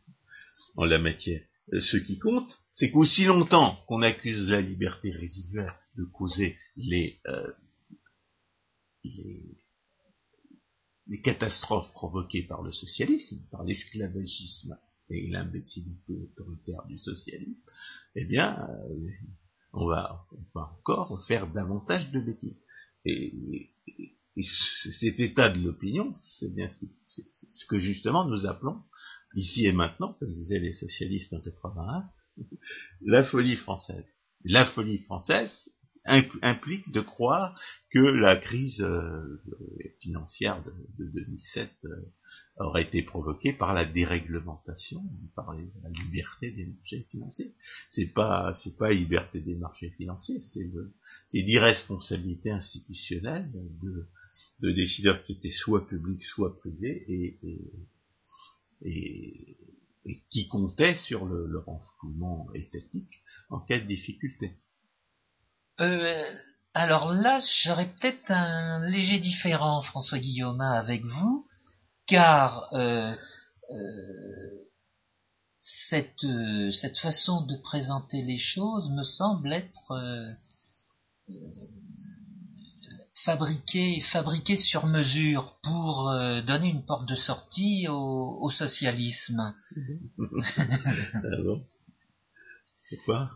[0.77, 1.43] en la matière.
[1.81, 7.53] Ce qui compte, c'est qu'aussi longtemps qu'on accuse la liberté résiduelle de causer les, euh,
[9.05, 9.43] les
[11.07, 14.79] les catastrophes provoquées par le socialisme, par l'esclavagisme
[15.13, 17.71] et l'imbécilité autoritaire du socialisme,
[18.15, 19.11] eh bien, euh,
[19.73, 22.61] on, va, encore faire davantage de bêtises.
[23.05, 23.71] Et,
[24.95, 28.83] cet état de l'opinion, c'est bien ce que, justement nous appelons,
[29.35, 32.09] ici et maintenant, comme disaient les socialistes en 81,
[33.03, 34.07] la folie française.
[34.45, 35.53] La folie française,
[36.05, 37.59] implique de croire
[37.91, 39.41] que la crise euh,
[40.01, 40.63] financière
[40.99, 41.89] de, 2007 euh,
[42.57, 45.03] aurait été provoquée par la déréglementation,
[45.37, 47.55] par la liberté des marchés financiers.
[47.91, 53.51] C'est pas c'est liberté des marchés financiers, c'est l'irresponsabilité institutionnelle
[53.81, 54.09] de,
[54.61, 57.39] de décideurs qui étaient soit publics soit privés
[58.85, 59.57] et,
[60.31, 64.57] qui comptaient sur le renflouement étatique en cas de difficulté.
[65.83, 66.25] Euh,
[66.75, 71.47] alors là, j'aurais peut-être un léger différent, François Guillaume, avec vous,
[72.07, 73.15] car euh,
[73.71, 74.65] euh,
[75.61, 76.27] cette,
[76.71, 80.37] cette façon de présenter les choses me semble être
[83.25, 86.11] fabriquée, fabriquée sur mesure pour
[86.47, 89.55] donner une porte de sortie au, socialisme.
[91.15, 91.29] ah
[92.91, 93.31] Pourquoi?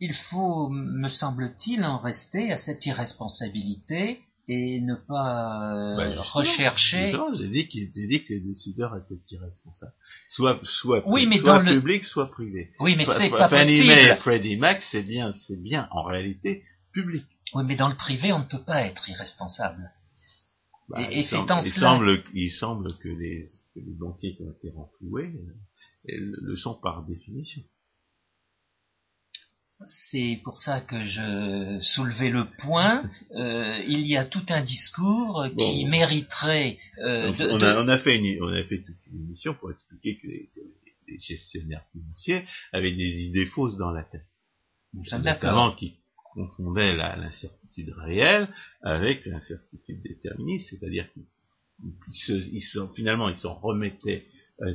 [0.00, 7.12] Il faut, me semble-t-il, en rester à cette irresponsabilité et ne pas ben, rechercher.
[7.34, 9.94] J'ai dit, dit, que les décideurs étaient irresponsables,
[10.28, 12.70] soit soit, oui, mais soit public, soit privé.
[12.78, 13.90] Oui, mais c'est pas possible.
[13.90, 17.24] et Freddie Mac, c'est bien, c'est bien en réalité public.
[17.54, 19.90] Oui, mais dans le privé, on ne peut pas être irresponsable.
[20.88, 23.44] Bah, et, c'est en il Semble, il semble que les,
[23.74, 25.34] que les banquiers qui ont été renfloués
[26.08, 27.62] euh, le sont par définition.
[29.84, 33.04] C'est pour ça que je soulevais le point.
[33.32, 36.78] Euh, il y a tout un discours qui mériterait.
[36.98, 40.50] Euh, on, a, fait une, on a fait toute une émission pour expliquer que les,
[41.18, 44.24] gestionnaires financiers avaient des idées fausses dans la tête.
[44.94, 45.98] Notamment qui
[46.32, 48.48] confondaient l'incertitude réelle
[48.82, 52.62] avec l'incertitude déterministe, c'est-à-dire qu'ils
[52.96, 54.26] finalement ils s'en remettaient
[54.60, 54.66] à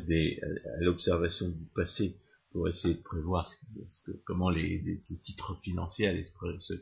[0.79, 2.15] l'observation du passé
[2.51, 6.73] pour essayer de prévoir ce, que, comment les, titres financiers allaient se,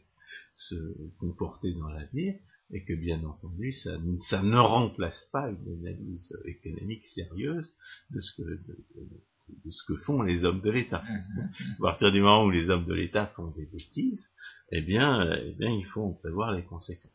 [0.55, 0.76] se,
[1.20, 2.36] comporter dans l'avenir,
[2.72, 3.97] et que bien entendu, ça,
[4.30, 7.74] ça, ne remplace pas une analyse économique sérieuse
[8.11, 11.03] de ce que, de, ce que font les hommes de l'État.
[11.78, 14.30] À partir du moment où les hommes de l'État font des bêtises,
[14.72, 17.11] eh bien, eh bien, il faut en prévoir les conséquences.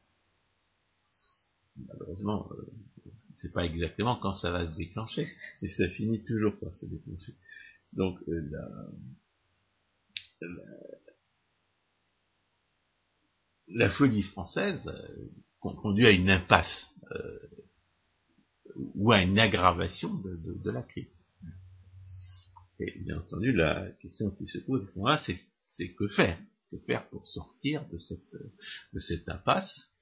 [1.77, 2.73] Malheureusement, euh,
[3.37, 5.29] c'est pas exactement quand ça va se déclencher,
[5.63, 7.35] et ça finit toujours par se déclencher.
[7.97, 8.51] Donc euh,
[13.69, 15.29] la, folie française euh,
[15.61, 17.39] conduit à une impasse euh,
[18.95, 21.07] ou à une aggravation de, la crise.
[22.81, 25.21] Et bien entendu, la question qui se pose là,
[25.71, 26.39] c'est que faire?
[26.71, 29.94] Que faire pour sortir de cette impasse?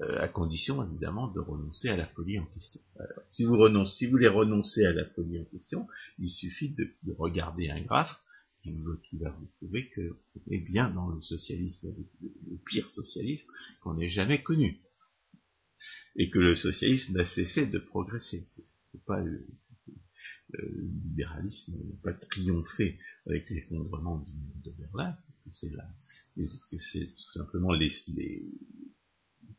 [0.00, 2.80] Euh, à condition évidemment de renoncer à la folie en question.
[3.30, 5.88] si vous renoncez, si vous voulez renoncer à la folie en question,
[6.18, 6.88] il suffit de,
[7.18, 8.16] regarder un graphe
[8.60, 8.82] qui,
[9.18, 13.46] va vous prouver que vous est bien dans le socialisme, le, pire socialisme
[13.80, 14.78] qu'on ait jamais connu,
[16.16, 18.48] et que le socialisme n'a cessé de progresser.
[18.92, 19.46] C'est pas le
[21.04, 24.24] libéralisme n'a pas triomphé avec l'effondrement
[24.64, 25.16] de Berlin,
[26.70, 27.90] que c'est tout simplement les,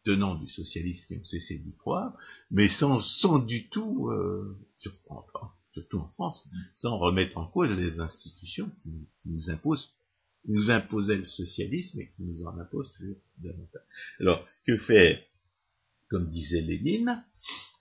[0.03, 2.15] tenants du socialisme qui ont cessé d'y croire,
[2.51, 8.71] mais sans, sans du tout, euh, surtout en France, sans remettre en cause les institutions
[8.81, 8.89] qui,
[9.25, 9.93] nous imposent
[10.47, 13.81] nous imposaient le socialisme et qui nous en imposent toujours davantage.
[14.19, 15.21] Alors, que faire?
[16.09, 17.23] Comme disait Lénine,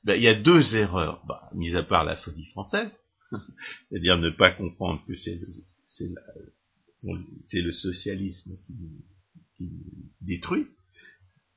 [0.05, 2.91] ben, il y a deux erreurs, bah, mis à part la folie française,
[3.89, 5.41] c'est-à-dire ne pas comprendre que c'est
[7.53, 8.75] le, socialisme qui,
[9.57, 9.71] qui
[10.21, 10.67] détruit,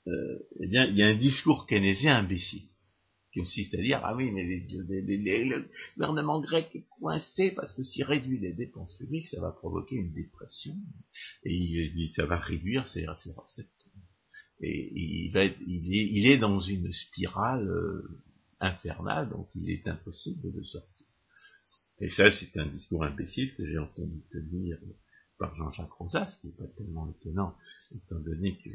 [0.08, 2.72] euh, eh bien, il y a un discours keynésien imbécile
[3.32, 8.04] qui consiste à dire ah oui mais le gouvernement grec est coincé parce que s'il
[8.04, 10.76] réduit les dépenses publiques ça va provoquer une dépression
[11.44, 13.68] et il ça va réduire ses, recettes.
[14.64, 15.36] Et il,
[15.66, 18.22] il, est, dans une spirale euh,
[18.60, 21.08] infernale dont il est impossible de sortir.
[22.00, 24.78] Et ça c'est un discours imbécile que j'ai entendu tenir
[25.40, 27.56] par Jean-Jacques Rosas qui n'est pas tellement étonnant
[27.92, 28.70] étant donné que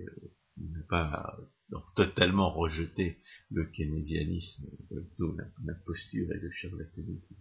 [0.58, 1.38] n'a pas
[1.94, 3.18] totalement rejeté
[3.50, 7.34] le keynésianisme, plutôt la, posture et le charlatanisme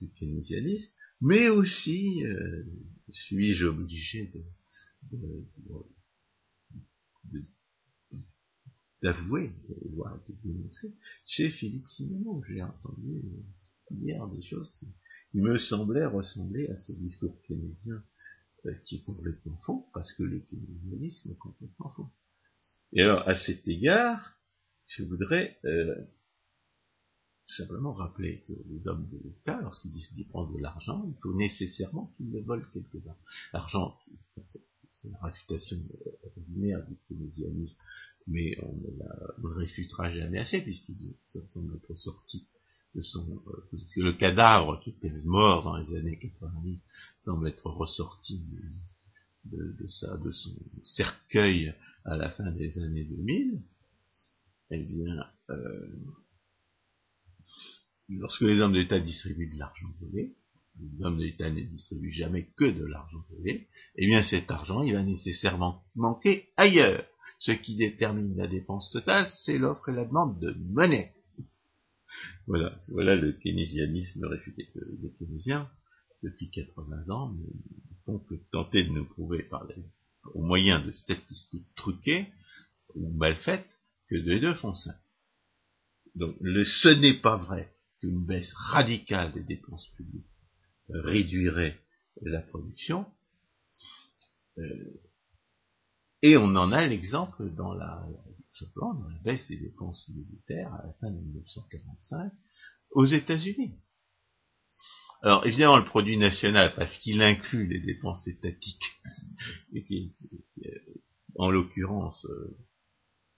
[0.00, 2.64] du keynésianisme, mais aussi euh,
[3.10, 4.44] suis-je obligé de,
[9.02, 9.50] d'avouer,
[9.92, 10.94] voire de dénoncer,
[11.26, 13.22] chez Philippe Simoneau, j'ai entendu
[13.90, 14.86] hier des choses qui,
[15.32, 18.02] me semblaient ressembler à ce discours keynésien
[18.66, 22.10] euh, qui est complètement faux, parce que le keynésianisme est complètement faux.
[22.92, 24.34] Et alors, à cet égard,
[24.88, 25.94] je voudrais euh,
[27.46, 32.32] simplement rappeler que les hommes de l'État, lorsqu'ils prennent de l'argent, il faut nécessairement qu'ils
[32.32, 33.16] le volent quelque part.
[33.52, 33.96] L'argent,
[34.46, 35.78] c'est la réfutation
[36.36, 37.78] ordinaire du keynésianisme,
[38.26, 42.46] mais on ne, la, réfutera jamais assez, puisqu'il semble être sorti
[42.94, 43.42] de son...
[43.46, 46.82] Euh, le cadavre qui était mort dans les années 90
[47.24, 48.44] semble être ressorti
[49.44, 51.74] de, de, de son cercueil
[52.04, 53.62] à la fin des années 2000,
[54.72, 55.88] eh bien, euh,
[58.08, 60.36] lorsque les hommes d'État distribuent de l'argent volé,
[60.78, 64.94] les hommes d'État ne distribuent jamais que de l'argent volé, eh bien cet argent, il
[64.94, 67.04] va nécessairement manquer ailleurs.
[67.38, 71.12] Ce qui détermine la dépense totale, c'est l'offre et la demande de monnaie.
[72.46, 74.68] Voilà, voilà le keynésianisme réfuté.
[75.02, 75.70] Les keynésiens,
[76.22, 77.34] depuis 80 ans,
[78.04, 79.48] que tenter de nous prouver
[80.34, 82.28] au moyen de statistiques truquées
[82.94, 83.68] ou mal faites
[84.08, 84.92] que les deux font ça.
[86.14, 90.26] Donc le, ce n'est pas vrai qu'une baisse radicale des dépenses publiques
[90.88, 91.78] réduirait
[92.22, 93.06] la production.
[94.58, 95.00] Euh,
[96.22, 98.06] et on en a l'exemple dans la,
[98.76, 102.32] dans la baisse des dépenses militaires à la fin de 1945
[102.92, 103.78] aux États-Unis.
[105.22, 109.00] Alors évidemment le produit national, parce qu'il inclut les dépenses étatiques,
[109.74, 110.12] et qui,
[111.36, 112.56] en l'occurrence euh,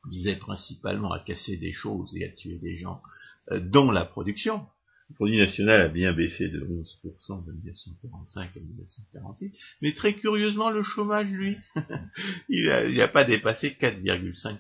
[0.09, 3.03] visait principalement à casser des choses et à tuer des gens,
[3.51, 4.67] euh, dont la production.
[5.11, 9.53] Le produit national a bien baissé de 11% de 1945 à 1946,
[9.83, 11.59] mais très curieusement le chômage, lui,
[12.49, 14.59] il n'a pas dépassé 4,5%.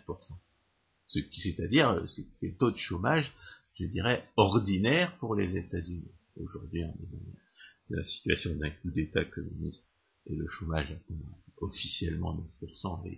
[1.07, 3.33] Ce qui, c'est-à-dire, euh, c'est le taux de chômage,
[3.79, 6.11] je dirais, ordinaire pour les États-Unis.
[6.37, 9.89] Aujourd'hui, dans la situation d'un coup d'État communiste
[10.27, 11.15] et le chômage atteint
[11.59, 13.09] officiellement 9%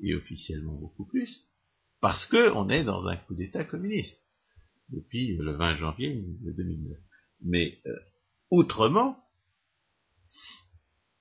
[0.00, 1.48] et, officiellement beaucoup plus,
[2.00, 4.24] parce que on est dans un coup d'État communiste
[4.88, 6.98] depuis le 20 janvier 2009.
[7.42, 7.94] Mais euh,
[8.50, 9.18] autrement,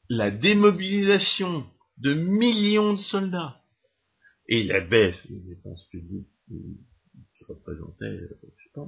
[0.10, 1.66] la démobilisation
[1.98, 3.62] de millions de soldats
[4.48, 8.88] et la baisse des dépenses publiques qui représentait, euh, je sais pas,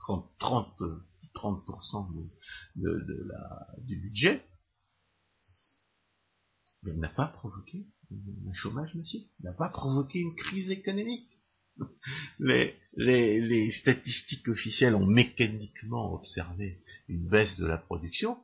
[0.00, 0.82] 30, 30
[1.34, 2.12] 30%
[2.76, 4.44] de, la, du budget,
[6.86, 11.28] elle n'a pas provoqué un chômage massif, n'a pas provoqué une crise économique.
[12.38, 18.38] Les, statistiques officielles ont mécaniquement observé une baisse de la production,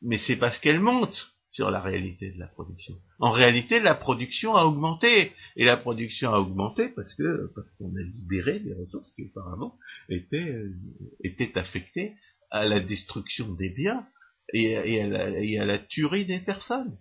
[0.00, 2.94] mais c'est parce qu'elle monte sur la réalité de la production.
[3.20, 7.94] En réalité, la production a augmenté, et la production a augmenté parce que parce qu'on
[7.94, 9.78] a libéré des ressources qui auparavant
[10.08, 10.74] étaient euh,
[11.22, 12.16] étaient affectées
[12.50, 14.06] à la destruction des biens
[14.52, 16.98] et, à, la, tuerie des personnes.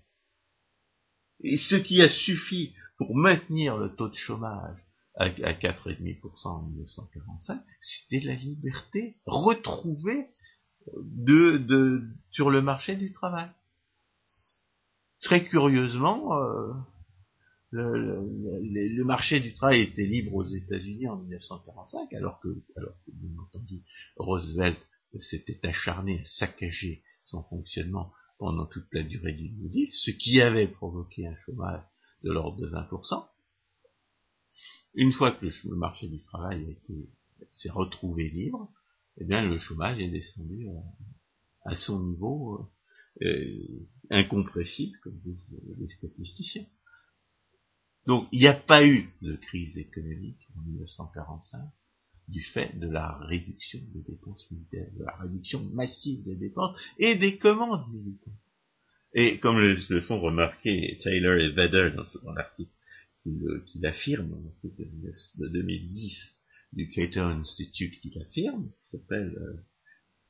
[1.44, 4.78] Et ce qui a suffi pour maintenir le taux de chômage
[5.16, 10.28] à, à 4,5% en 1945, c'était la liberté retrouvée
[10.96, 13.50] de, de, sur le marché du travail.
[15.22, 16.74] Très curieusement, euh,
[17.72, 22.50] le, marché du travail était libre aux États-Unis en 1945, alors que,
[23.08, 23.84] bien entendu,
[24.18, 24.80] Roosevelt
[25.20, 30.42] s'était acharné à saccager son fonctionnement pendant toute la durée du New Deal, ce qui
[30.42, 31.84] avait provoqué un chômage
[32.24, 33.28] de l'ordre de 20%.
[34.96, 36.78] Une fois que le marché du travail
[37.54, 38.72] s'est retrouvé libre,
[39.18, 40.68] eh bien le chômage est descendu
[41.66, 42.66] à, son niveau euh,
[44.10, 45.48] incompressible, comme disent
[45.80, 46.66] les statisticiens.
[48.08, 51.62] Donc il n'y a pas eu de crise économique en 1945
[52.28, 57.16] du fait de la réduction des dépenses militaires, de la réduction massive des dépenses et
[57.16, 58.34] des commandes militaires.
[59.14, 62.72] Et comme le, font remarquer Taylor et Vedder dans, l'article
[63.24, 64.90] qu'il affirme, dans l'article
[65.38, 66.38] de 2010
[66.74, 69.66] du Cato Institute qui l'affirme, qui s'appelle euh,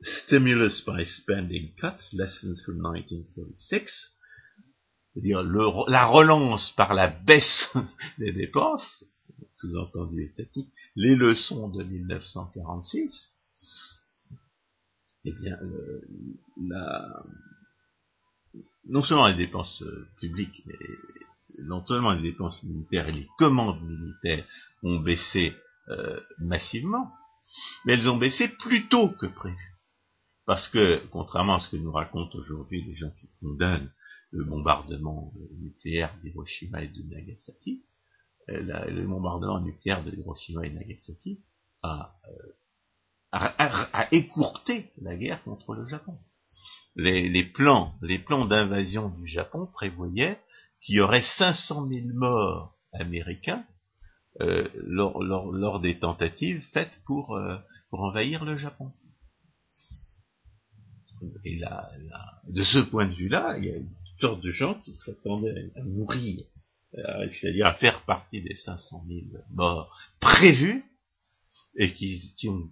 [0.02, 4.16] Stimulus by Spending Cuts, Lessons from 1946,
[5.14, 7.72] c'est-à-dire la relance par la baisse
[8.18, 9.06] des dépenses,
[9.58, 13.36] sous-entendu étatique, les leçons de 1946,
[15.26, 15.58] eh bien,
[16.68, 17.24] la,
[18.86, 20.80] non seulement les dépenses euh, publiques, mais
[21.60, 24.46] non seulement les dépenses militaires et les commandes militaires
[24.84, 25.56] ont baissé
[25.90, 27.12] euh, massivement,
[27.86, 29.71] mais elles ont baissé plus tôt que prévu.
[30.46, 33.92] Parce que, contrairement à ce que nous racontent aujourd'hui les gens qui condamnent
[34.32, 37.84] le bombardement nucléaire d'Hiroshima et de Nagasaki,
[38.50, 41.44] euh, le bombardement nucléaire de Hiroshima et Nagasaki
[41.84, 42.16] a,
[43.32, 46.18] a, écourté la guerre contre le Japon
[46.96, 47.96] les, plans,
[48.48, 50.40] d'invasion du Japon prévoyaient
[50.82, 53.64] qu'il y aurait 500 000 morts américains
[54.42, 57.58] euh, lors, des tentatives faites euh,
[57.90, 58.92] pour envahir le Japon.
[61.46, 61.92] Et là,
[62.48, 65.84] de ce point de vue-là, il y a une sorte de gens qui s'attendaient à
[65.84, 66.44] mourir,
[66.96, 70.84] euh, c'est-à-dire à faire partie des 500 000 morts prévus,
[71.76, 72.70] et qui, qui ont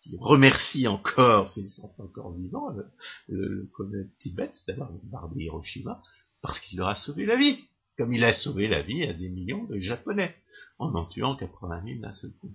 [0.00, 2.86] qui, remercie encore, s'ils sont encore vivants, le,
[3.28, 6.00] le, colonel Tibet d'avoir bombardé Hiroshima,
[6.42, 7.58] parce qu'il leur a sauvé la vie,
[7.96, 10.34] comme il a sauvé la vie à des millions de Japonais,
[10.78, 12.54] en en tuant 80 000 d'un seul coup.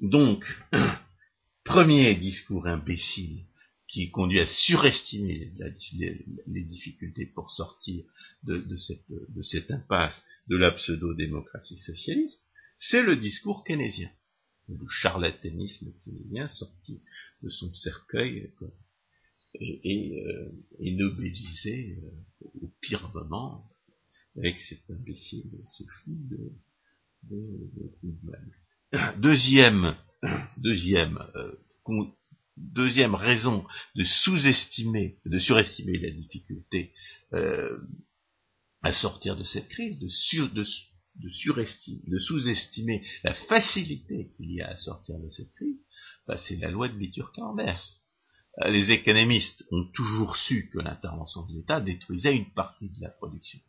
[0.00, 0.44] Donc,
[1.68, 3.44] premier discours imbécile
[3.86, 5.50] qui conduit à surestimer
[6.46, 8.04] les, difficultés pour sortir
[8.42, 12.40] de, cette, de impasse de la pseudo-démocratie socialiste,
[12.78, 14.10] c'est le discours keynésien.
[14.68, 17.02] Le charlatanisme tunisien sorti
[17.42, 18.50] de son cercueil
[19.60, 20.50] et, euh,
[20.80, 23.70] nobilisé euh, au pire moment
[24.38, 26.52] avec cet imbécile, ce fou de,
[27.24, 27.70] de,
[29.18, 29.96] Deuxième,
[30.58, 31.52] deuxième, euh,
[32.56, 36.92] deuxième raison de sous-estimer, de surestimer la difficulté
[38.82, 40.64] à sortir de cette crise, de, sur, de,
[41.28, 45.78] surestimer, de sous-estimer la facilité qu'il y a à sortir de cette crise,
[46.26, 47.82] bah, c'est la loi de Bitur-Camembert.
[48.62, 53.10] Euh, les économistes ont toujours su que l'intervention de l'État détruisait une partie de la
[53.10, 53.60] production.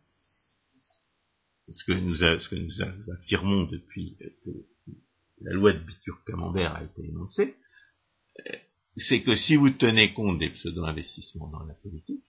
[1.69, 4.17] Ce que nous, ce que nous affirmons depuis
[5.41, 7.55] la loi de Bitur-Camembert a été énoncée,
[8.39, 8.55] euh,
[8.97, 12.25] c'est que si vous tenez compte des pseudo-investissements dans la politique,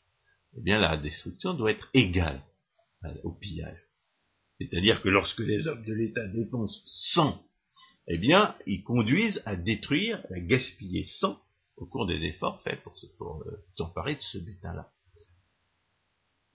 [0.57, 2.43] eh bien la destruction doit être égale
[3.25, 3.79] au pillage.
[4.59, 6.83] C'est-à-dire que lorsque les hommes de l'État dépensent
[7.15, 7.43] 100,
[8.09, 11.41] eh bien, ils conduisent à détruire, à gaspiller 100
[11.77, 14.93] au cours des efforts faits pour, euh, s'emparer de ce butin-là.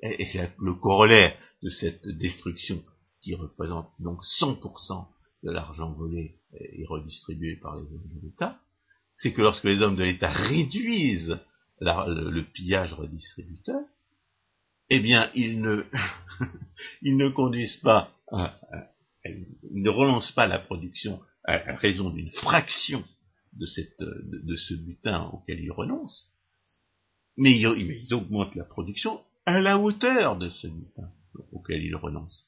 [0.01, 0.27] Et,
[0.59, 2.83] le corollaire de cette destruction,
[3.21, 5.07] qui représente donc 100%
[5.45, 8.59] de l'argent volé et redistribué par les hommes de l'État,
[9.15, 11.39] c'est que lorsque les hommes de l'État réduisent
[11.79, 13.81] le, pillage redistributeur,
[14.89, 18.11] eh bien, ils ne, conduisent pas,
[19.23, 23.03] ils ne relancent pas la production à, raison d'une fraction
[23.53, 26.33] de, ce butin auquel ils renoncent,
[27.37, 31.11] mais ils, augmentent la production à la hauteur de ce butin
[31.51, 32.47] auquel ils renoncent.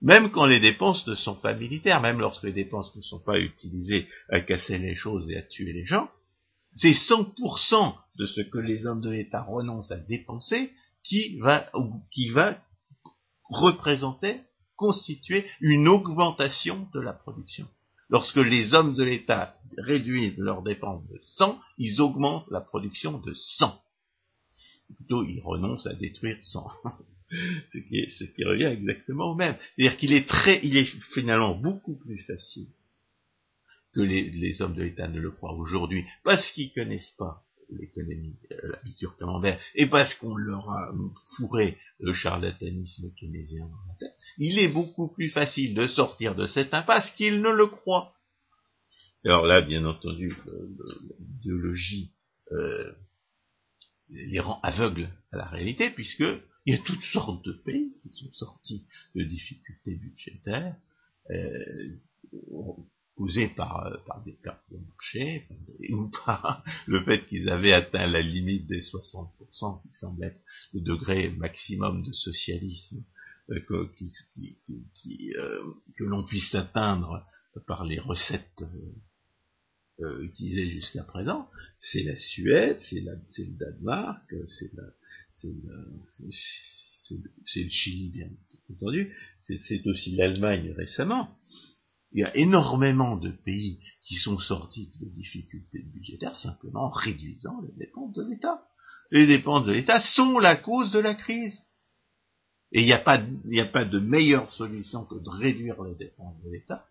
[0.00, 3.38] Même quand les dépenses ne sont pas militaires, même lorsque les dépenses ne sont pas
[3.38, 6.08] utilisées à casser les choses et à tuer les gens,
[6.76, 10.72] c'est 100% de ce que les hommes de l'État renoncent à dépenser
[11.02, 11.70] qui va,
[12.12, 12.56] qui va
[13.48, 14.40] représenter,
[14.76, 17.66] constituer une augmentation de la production.
[18.10, 23.34] Lorsque les hommes de l'État réduisent leurs dépenses de 100, ils augmentent la production de
[23.34, 23.82] 100.
[24.96, 26.66] Plutôt, ils renoncent à détruire 100.
[27.72, 29.56] ce, qui revient exactement au même.
[29.76, 32.68] C'est-à-dire qu'il est très, il est finalement beaucoup plus facile
[33.94, 38.72] que les, hommes de l'État ne le croient aujourd'hui, parce qu'ils connaissent pas l'économie, euh,
[38.72, 40.90] la biture camembert, et parce qu'on leur a
[41.36, 46.46] fourré le charlatanisme keynésien dans la tête, il est beaucoup plus facile de sortir de
[46.46, 48.14] cette impasse qu'il ne le croit.
[49.24, 50.32] Alors là, bien entendu,
[51.18, 52.12] l'idéologie
[52.52, 52.92] euh,
[54.10, 56.24] les rend aveugles à la réalité, puisque
[56.68, 60.76] il y a toutes sortes de pays qui sont sortis de difficultés budgétaires
[61.30, 61.96] euh,
[63.14, 65.48] causées par, euh, par des pertes de marché,
[65.90, 70.38] ou par le fait qu'ils avaient atteint la limite des 60%, qui semble être
[70.74, 73.02] le degré maximum de socialisme
[73.48, 73.60] euh,
[75.96, 77.22] que, l'on puisse atteindre
[77.66, 78.62] par les recettes
[80.20, 81.46] utilisées jusqu'à présent,
[81.78, 84.70] c'est la Suède, c'est le Danemark, c'est
[85.44, 86.30] le
[87.68, 88.28] Chili bien
[88.70, 89.14] entendu,
[89.44, 91.28] c'est aussi l'Allemagne récemment.
[92.12, 97.60] Il y a énormément de pays qui sont sortis de difficultés budgétaires simplement en réduisant
[97.62, 98.62] les dépenses de l'État.
[99.10, 101.64] Les dépenses de l'État sont la cause de la crise.
[102.72, 106.86] Et il n'y a pas de meilleure solution que de réduire les dépenses de l'État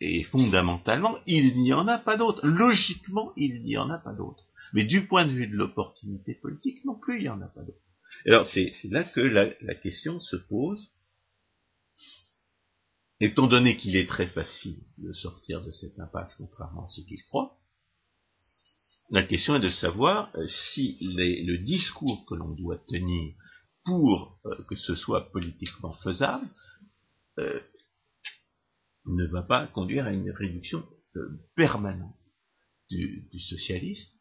[0.00, 2.46] et fondamentalement, il n'y en a pas d'autre.
[2.46, 4.44] Logiquement, il n'y en a pas d'autre.
[4.72, 7.62] Mais du point de vue de l'opportunité politique, non plus, il n'y en a pas
[7.62, 7.78] d'autre.
[8.26, 10.90] Alors, c'est là que la, question se pose.
[13.20, 17.22] Étant donné qu'il est très facile de sortir de cette impasse, contrairement à ce qu'il
[17.24, 17.58] croit,
[19.10, 23.34] la question est de savoir euh, si le discours que l'on doit tenir
[23.84, 26.44] pour euh, que ce soit politiquement faisable
[27.38, 27.60] euh,
[29.06, 30.86] ne va pas conduire à une réduction
[31.56, 32.14] permanente
[32.90, 34.17] du, socialisme,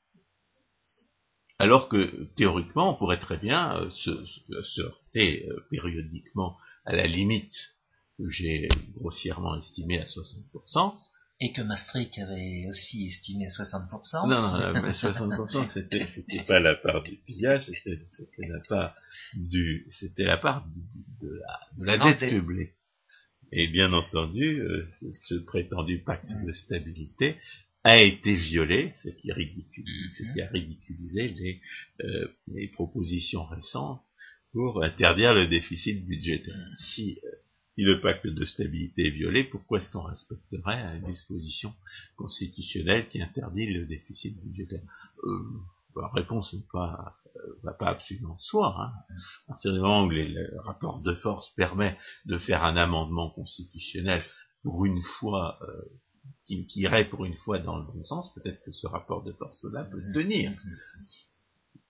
[1.60, 6.56] alors que théoriquement, on pourrait très bien euh, se, heurter euh, périodiquement
[6.86, 7.54] à la limite
[8.18, 10.94] que j'ai grossièrement estimée à 60%.
[11.40, 14.28] Et que Maastricht avait aussi estimé à 60%.
[14.28, 18.00] Non, non, mais 60% c'était, c'était pas la part du pillage, c'était,
[18.40, 18.96] la part
[19.36, 20.66] du, c'était la part
[21.22, 21.42] de
[21.80, 22.72] la, dette publique.
[23.52, 24.86] Et bien entendu, euh,
[25.28, 27.38] ce prétendu pacte de stabilité
[27.88, 30.44] a été violé, ce qui, mm-hmm.
[30.44, 31.62] a ridiculisé les,
[32.02, 34.02] euh, les, propositions récentes
[34.54, 36.56] pour interdire le déficit budgétaire.
[36.56, 36.76] Mm-hmm.
[36.76, 37.30] Si, euh,
[37.76, 41.74] si le pacte de stabilité est violé, pourquoi est-ce qu'on respecterait une disposition
[42.16, 44.82] constitutionnelle qui interdit le déficit budgétaire?
[45.96, 47.16] La réponse n'est pas
[47.64, 48.76] va pas absolument soi.
[48.80, 48.92] Hein.
[49.46, 54.24] À partir du moment où le rapport de force permet de faire un amendement constitutionnel
[54.64, 55.82] pour une fois, euh,
[56.46, 59.84] qui, irait pour une fois dans le bon sens, peut-être que ce rapport de force-là
[59.86, 60.52] peut tenir.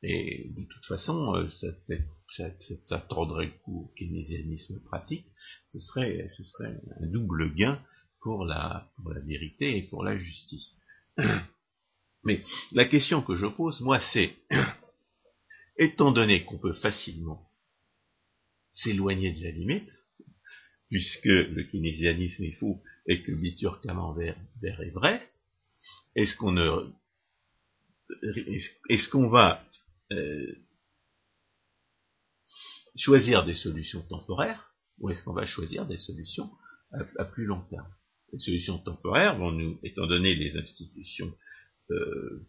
[0.04, 2.48] Et de toute façon, euh, ça,
[2.86, 5.26] ça, tordrait le coup au keynésianisme pratique,
[5.70, 7.82] ce serait, ce serait un double gain
[8.22, 10.76] pour la, pour la vérité et pour la justice.
[12.24, 12.42] Mais
[12.74, 14.36] la question que je pose, moi, c'est
[15.78, 17.48] étant donné qu'on peut facilement
[18.74, 19.90] s'éloigner de la limite,
[20.90, 25.26] puisque le keynésianisme est faux et que Bitur Camembert est vrai,
[26.16, 26.58] est-ce qu'on
[28.90, 29.64] est-ce qu'on va
[30.12, 30.56] euh,
[32.96, 36.50] choisir des solutions temporaires ou est-ce qu'on va choisir des solutions
[36.92, 37.94] à, plus long terme?
[38.34, 41.34] Les solutions temporaires vont nous, étant donné les institutions
[41.92, 42.48] euh,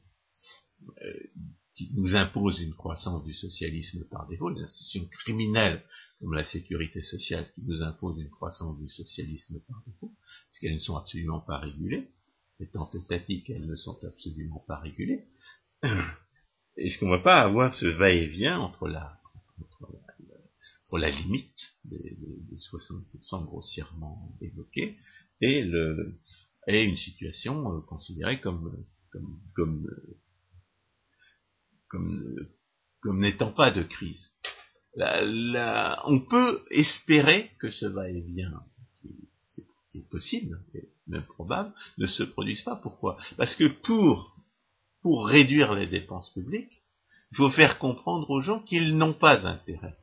[1.02, 1.30] euh,
[1.78, 5.84] qui nous impose une croissance du socialisme par défaut, les institutions criminelles
[6.18, 10.12] comme la sécurité sociale qui nous imposent une croissance du socialisme par défaut,
[10.50, 12.10] puisqu'elles ne sont absolument pas régulées,
[12.58, 15.28] étant étatiques, elles ne sont absolument pas régulées.
[16.76, 19.20] Est-ce qu'on ne va pas avoir ce va-et-vient entre la,
[19.60, 22.16] entre la, limite des,
[22.56, 24.96] 60% grossièrement évoqués
[25.40, 28.84] et, une situation euh, considérée comme,
[31.88, 32.48] comme,
[33.04, 34.30] n'étant pas de crise.
[34.96, 38.62] on peut espérer que ce va-et-vient
[39.90, 42.76] qui, est possible, et même probable, ne se produise pas.
[42.76, 43.16] Pourquoi?
[43.36, 44.36] Parce que pour,
[45.02, 46.82] pour réduire les dépenses publiques,
[47.32, 49.96] il faut faire comprendre aux gens qu'ils n'ont pas intérêt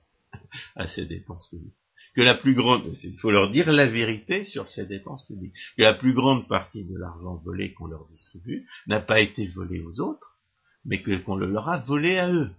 [0.75, 1.73] à ces dépenses publiques.
[2.15, 5.55] Que la plus grande, il faut leur dire la vérité sur ces dépenses publiques.
[5.77, 9.81] Que la plus grande partie de l'argent volé qu'on leur distribue n'a pas été volé
[9.81, 10.34] aux autres,
[10.86, 12.51] mais qu'on le leur a volé à eux.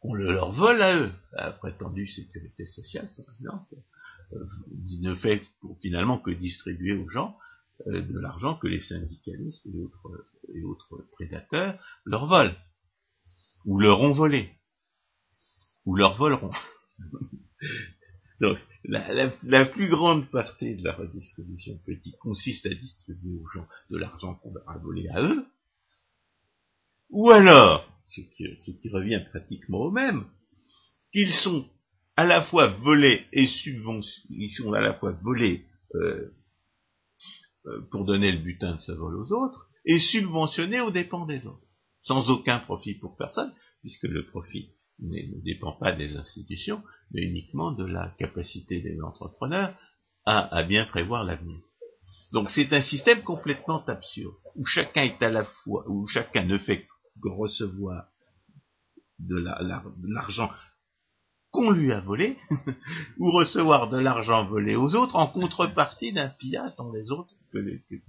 [0.00, 1.12] qu'on le leur vole à eux.
[1.32, 3.76] La prétendue sécurité sociale, par exemple,
[4.32, 4.44] euh,
[5.00, 7.36] ne fait pour, finalement que distribuer aux gens
[7.86, 12.54] euh, de l'argent que les syndicalistes et autres, et autres prédateurs leur volent,
[13.64, 14.50] ou leur ont volé,
[15.84, 16.50] ou leur voleront.
[18.40, 23.68] Donc, la, la, plus grande partie de la redistribution politique consiste à distribuer aux gens
[23.90, 25.46] de l'argent qu'on leur a volé à eux,
[27.12, 30.24] ou alors, ce qui, revient pratiquement au même,
[31.12, 31.68] qu'ils sont
[32.16, 36.34] à la fois volés et subventionnés, ils sont à la fois volés euh,
[37.66, 41.46] euh, pour donner le butin de ce vol aux autres, et subventionné aux dépens des
[41.46, 41.66] autres,
[42.00, 46.82] sans aucun profit pour personne, puisque le profit ne dépend pas des institutions,
[47.12, 49.76] mais uniquement de la capacité des entrepreneurs
[50.24, 51.60] à, bien prévoir l'avenir.
[52.32, 56.58] Donc c'est un système complètement absurde, où chacun est à la fois, où chacun ne
[56.58, 56.86] fait
[57.22, 58.08] recevoir
[59.18, 59.36] de
[60.08, 60.50] l'argent
[61.50, 62.38] qu'on lui a volé,
[63.18, 67.34] ou recevoir de l'argent volé aux autres en contrepartie d'un pillage dont les autres,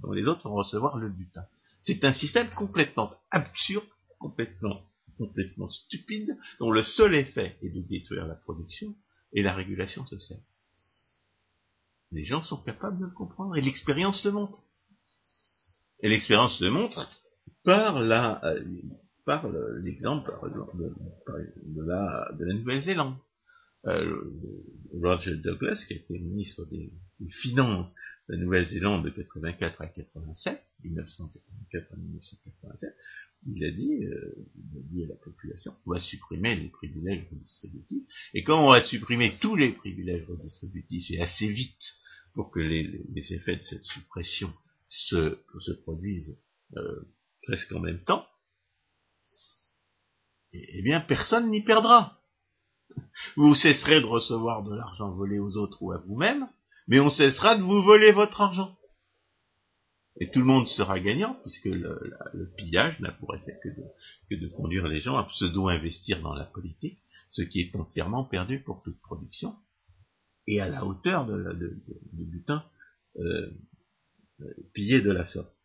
[0.01, 1.43] dont les autres vont recevoir le butin.
[1.84, 3.86] C'est un système complètement absurde,
[4.18, 4.82] complètement
[5.18, 8.95] complètement stupide, dont le seul effet est de détruire la production
[9.34, 10.41] et la régulation sociale.
[12.12, 14.60] Les gens sont capables de le comprendre et l'expérience le montre.
[16.01, 17.08] Et l'expérience le montre
[17.64, 18.64] par la, euh,
[19.26, 19.47] par
[19.82, 20.32] l'exemple
[21.66, 23.16] de, la, de la Nouvelle-Zélande.
[23.86, 24.22] Euh,
[24.93, 26.91] Roger Douglas, qui était ministre des,
[27.41, 27.95] Finances
[28.28, 32.95] de la Nouvelle-Zélande de 84 à 87, 1984 à 1987,
[33.45, 37.26] il a dit, euh, il a dit à la population, on va supprimer les privilèges
[37.32, 38.03] redistributifs.
[38.34, 41.95] Et quand on va supprimer tous les privilèges redistributifs, et assez vite,
[42.34, 44.49] pour que les, effets de cette suppression
[44.88, 46.38] se, se produisent
[47.44, 48.26] presque en même temps,
[50.54, 52.20] eh, eh bien personne n'y perdra.
[53.36, 56.48] Vous cesserez de recevoir de l'argent volé aux autres ou à vous-même,
[56.88, 58.76] mais on cessera de vous voler votre argent.
[60.20, 63.58] Et tout le monde sera gagnant, puisque le, pillage n'a pour effet
[64.30, 68.60] que de, conduire les gens à pseudo-investir dans la politique, ce qui est entièrement perdu
[68.60, 69.56] pour toute production,
[70.46, 71.82] et à la hauteur de,
[72.12, 72.64] butin
[73.18, 73.50] euh,
[74.41, 75.56] euh, pillé de la sorte.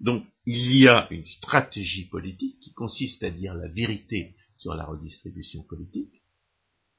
[0.00, 4.84] Donc il y a une stratégie politique qui consiste à dire la vérité sur la
[4.84, 6.22] redistribution politique,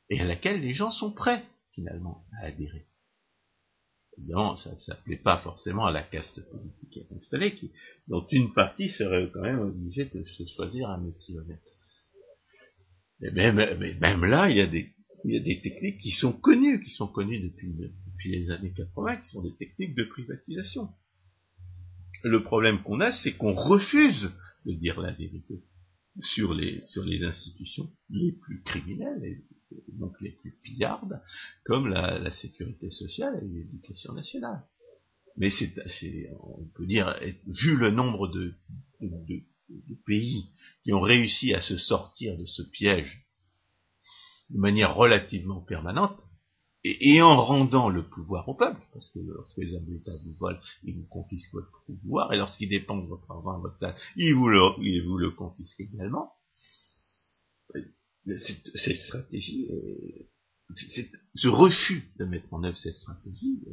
[0.09, 2.85] et à laquelle les gens sont prêts, finalement, à adhérer
[4.17, 7.55] évidemment, ça ne plaît pas forcément à la caste politique installée,
[8.07, 11.37] dont une partie serait quand même obligée de se choisir un métier.
[13.19, 17.73] Mais même, là, il y, a des, techniques qui sont connues, qui sont connues depuis
[18.25, 20.89] les années 80, qui sont des techniques de privatisation.
[22.25, 24.31] Le problème qu'on a, c'est qu'on refuse
[24.65, 25.61] de dire la vérité
[26.19, 29.43] sur les, sur les institutions les plus criminelles,
[29.89, 31.21] donc les plus pillardes,
[31.65, 34.63] comme la, sécurité sociale et l'éducation nationale.
[35.37, 35.71] Mais c'est,
[36.41, 37.15] on peut dire,
[37.45, 38.55] vu le nombre de,
[39.01, 39.43] de,
[40.07, 40.49] pays
[40.83, 43.23] qui ont réussi à se sortir de ce piège
[44.49, 46.17] de manière relativement permanente,
[46.85, 50.59] et, en rendant le pouvoir au peuple, parce que lorsque les hommes d'État vous volent,
[50.83, 54.47] ils vous confisquent votre pouvoir, et lorsqu'ils dépendent de votre argent, votre place, ils vous
[54.47, 56.31] le, ils vous le confisquent également.
[58.25, 59.67] Cette, cette stratégie,
[61.33, 63.63] ce refus de mettre en œuvre cette stratégie,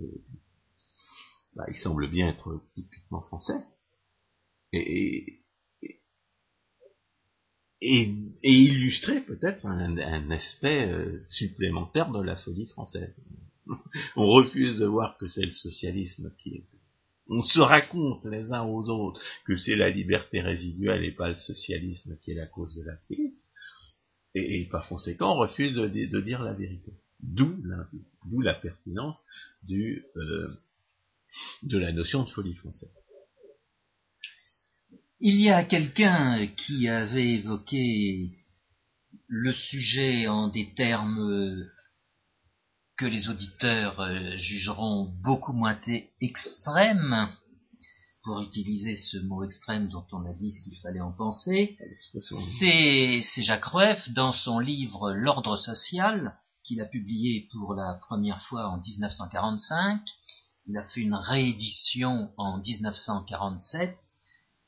[1.55, 3.61] bah, il semble bien être typiquement français.
[4.73, 5.42] Et,
[7.83, 8.15] et,
[8.45, 13.15] illustrer peut-être un, aspect euh, supplémentaire de la folie française.
[14.17, 16.65] On refuse de voir que c'est le socialisme qui est.
[17.29, 21.35] On se raconte les uns aux autres que c'est la liberté résiduelle et pas le
[21.35, 23.35] socialisme qui est la cause de la crise.
[24.35, 26.93] Et, par conséquent, on refuse de, dire la vérité.
[27.21, 27.63] D'où
[28.43, 29.19] la, pertinence
[29.63, 30.49] du, euh,
[31.65, 32.91] de la notion de folie française.
[35.25, 38.33] Il y a quelqu'un qui avait évoqué
[39.29, 41.65] le sujet en des termes
[42.97, 45.79] que les auditeurs euh, jugeront beaucoup moins
[46.21, 47.29] extrêmes,
[48.25, 51.77] pour utiliser ce mot extrême dont on a dit ce qu'il fallait en penser,
[52.19, 58.67] c'est Jacques Rueff dans son livre L'ordre social, qu'il a publié pour la première fois
[58.71, 60.01] en 1945.
[60.67, 63.97] Il a fait une réédition en 1947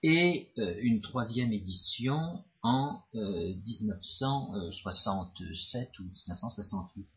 [0.04, 7.08] et euh, une troisième édition en 1967 euh, ou 1968.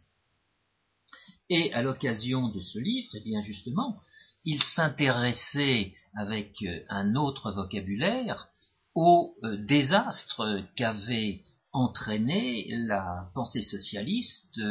[1.50, 3.98] Et à l'occasion de ce livre, eh bien justement,
[4.46, 8.48] il s'intéressait avec euh, un autre vocabulaire
[8.96, 9.36] au
[9.68, 11.42] désastre qu'avait
[11.74, 14.62] entraîné la pensée socialiste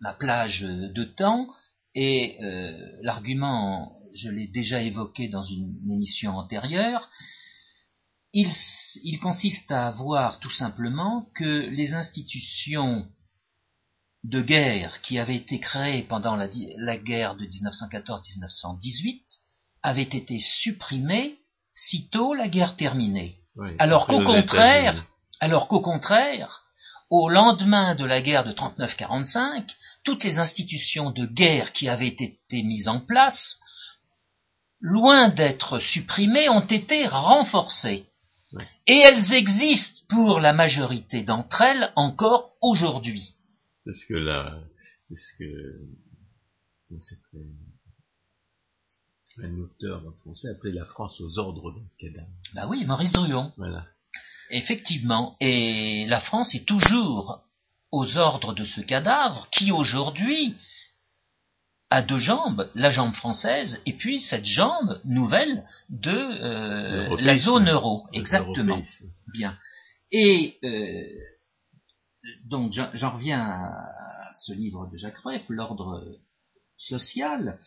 [0.00, 1.46] ma, plage de temps,
[1.94, 7.08] et euh, l'argument je l'ai déjà évoqué dans une émission antérieure,
[8.32, 8.48] il,
[9.02, 13.06] il, consiste à voir tout simplement que les institutions
[14.22, 19.22] de guerre qui avaient été créées pendant la, la guerre de 1914-1918
[19.82, 21.38] avaient été supprimées
[21.74, 23.38] sitôt la guerre terminée.
[23.56, 25.06] Oui, Alors qu'au contraire,
[25.40, 26.62] alors qu'au contraire,
[27.08, 29.68] au lendemain de la guerre de 39-45,
[30.04, 33.59] toutes les institutions de guerre qui avaient été mises en place,
[34.80, 38.06] loin d'être supprimées, ont été renforcées.
[38.52, 38.66] Ouais.
[38.86, 43.32] Et elles existent pour la majorité d'entre elles encore aujourd'hui.
[43.84, 44.58] Parce que là,
[45.08, 45.46] parce que
[49.42, 52.28] un auteur français appelait la France aux ordres d'un cadavre.
[52.54, 53.52] Bah oui, Maurice Druon.
[53.56, 53.86] Voilà.
[54.50, 55.36] Effectivement.
[55.40, 57.40] Et la France est toujours
[57.92, 60.56] aux ordres de ce cadavre qui aujourd'hui
[61.90, 67.68] a deux jambes, la jambe française et puis cette jambe nouvelle de euh, la zone
[67.68, 68.04] euro.
[68.12, 68.80] Exactement.
[69.32, 69.58] Bien.
[70.12, 71.04] Et euh,
[72.46, 76.04] donc j'en reviens à ce livre de Jacques Rueff, l'ordre
[76.76, 77.58] social.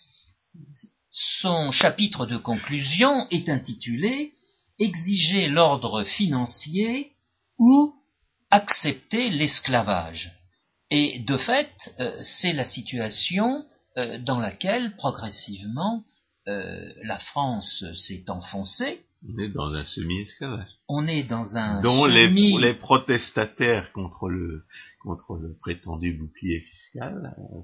[1.09, 4.34] Son chapitre de conclusion est intitulé
[4.80, 7.11] Exiger l'ordre financier
[7.59, 7.93] ou
[8.49, 10.32] accepter l'esclavage.
[10.89, 13.65] Et de fait, euh, c'est la situation
[14.19, 16.03] dans laquelle progressivement
[16.47, 18.99] euh, la France s'est enfoncée.
[19.25, 20.67] On est dans un semi-esclavage.
[20.89, 24.63] On est dans un dont les, semi- les protestataires contre le
[25.01, 27.61] contre le prétendu bouclier fiscal euh,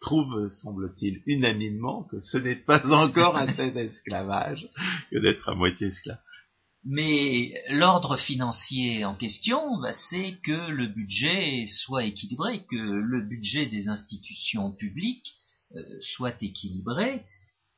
[0.00, 4.68] trouvent, semble-t-il, unanimement que ce n'est pas encore assez d'esclavage
[5.10, 6.20] que d'être à moitié esclave.
[6.84, 13.64] Mais l'ordre financier en question, bah, c'est que le budget soit équilibré, que le budget
[13.66, 15.43] des institutions publiques euh,
[16.00, 17.24] soit équilibré.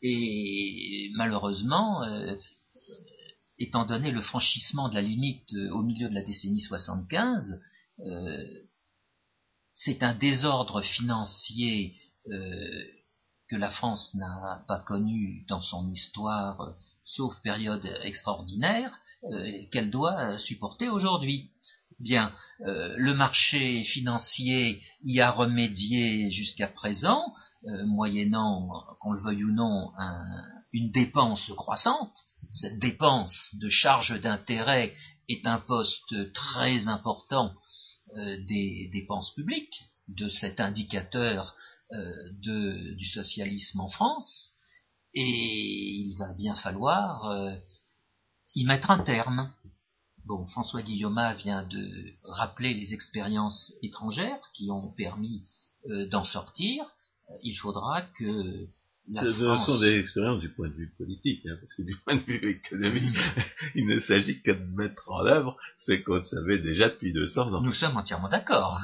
[0.03, 2.37] Et malheureusement, euh,
[3.59, 7.61] étant donné le franchissement de la limite euh, au milieu de la décennie 75,
[8.01, 8.45] euh,
[9.74, 11.95] c'est un désordre financier
[12.30, 12.84] euh,
[13.49, 16.72] que la France n'a pas connu dans son histoire, euh,
[17.05, 21.51] sauf période extraordinaire, euh, qu'elle doit supporter aujourd'hui.
[21.99, 22.35] Bien,
[22.67, 27.33] euh, le marché financier y a remédié jusqu'à présent,
[27.67, 28.69] euh, moyennant,
[29.01, 32.15] qu'on le veuille ou non, un- une dépense croissante.
[32.51, 34.93] Cette dépense de charge d'intérêt
[35.31, 37.55] est un poste très important
[38.17, 41.55] euh, des dépenses publiques, de cet indicateur
[42.43, 44.51] du socialisme en France,
[45.15, 47.25] et il va bien falloir
[48.55, 49.53] y mettre un terme.
[50.27, 51.89] Bon, François Guillaume vient de
[52.24, 55.45] rappeler les expériences étrangères qui ont permis
[55.89, 56.85] euh, d'en sortir.
[57.31, 58.66] Euh, Il faudra que
[59.09, 59.66] la Ce France...
[59.66, 62.51] sont des expériences du point de vue politique, hein, parce que du point de vue
[62.51, 63.16] économique,
[63.77, 67.61] il ne s'agit que de mettre en œuvre ce qu'on savait déjà depuis 200 ans.
[67.61, 68.81] Nous sommes entièrement d'accord.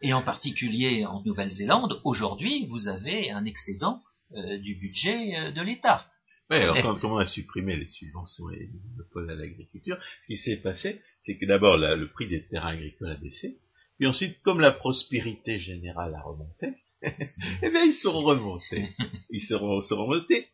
[0.00, 4.00] Et en particulier en Nouvelle-Zélande, aujourd'hui, vous avez un excédent
[4.36, 6.06] euh, du budget de l'État.
[6.50, 6.82] Ouais, alors Eh.
[6.82, 9.96] quand, comment on a supprimé les subventions et les monopoles à l'agriculture?
[10.22, 13.58] Ce qui s'est passé, c'est que d'abord la- le prix des terrains agricoles a baissé,
[13.98, 18.88] puis ensuite, comme la prospérité générale a remonté, eh bien ils sont remontés.
[19.30, 20.48] Ils seront, seront remontés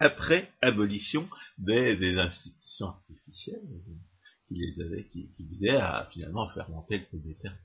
[0.00, 3.92] après abolition des, des institutions artificielles euh,
[4.46, 7.56] qui les avaient, qui, qui visaient à finalement faire monter le prix des terrains.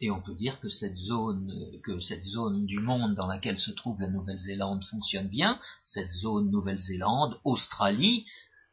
[0.00, 3.58] Et on peut dire que cette zone, euh, que cette zone du monde dans laquelle
[3.58, 8.24] se trouve la Nouvelle-Zélande fonctionne bien, cette zone Nouvelle-Zélande, Australie,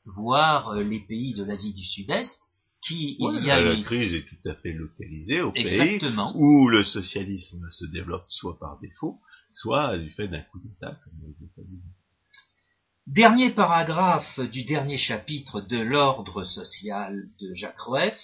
[0.05, 2.39] voire euh, les pays de l'Asie du Sud-Est,
[2.81, 5.65] qui Ouais, il y a la eu- crise est tout à fait localisée au pays
[6.35, 9.19] où le socialisme se développe soit par défaut,
[9.51, 11.81] soit du fait d'un coup d'État comme aux États-Unis.
[13.07, 18.19] Dernier paragraphe du dernier chapitre de l'ordre social de Jacques Rueff.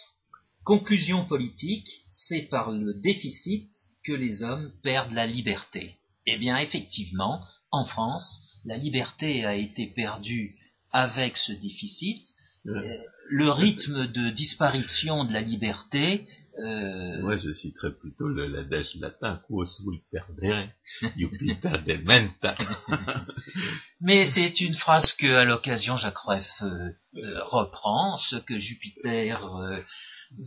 [0.64, 3.68] Conclusion politique, c'est par le déficit
[4.04, 5.98] que les hommes perdent la liberté.
[6.28, 10.56] Eh bien, effectivement, en France, la liberté a été perdue
[10.92, 12.28] avec ce déficit.
[12.68, 12.98] Euh,
[13.34, 16.26] Le rythme de disparition de la liberté,
[16.60, 20.68] euh, Moi, je citerais plutôt le l'adage latin quos vult perdere,
[21.16, 22.58] iupita dementa.
[24.02, 26.90] Mais c'est une phrase que, à l'occasion, Jacques Rueff euh,
[27.44, 28.18] reprend.
[28.18, 29.80] Ce que Jupiter euh,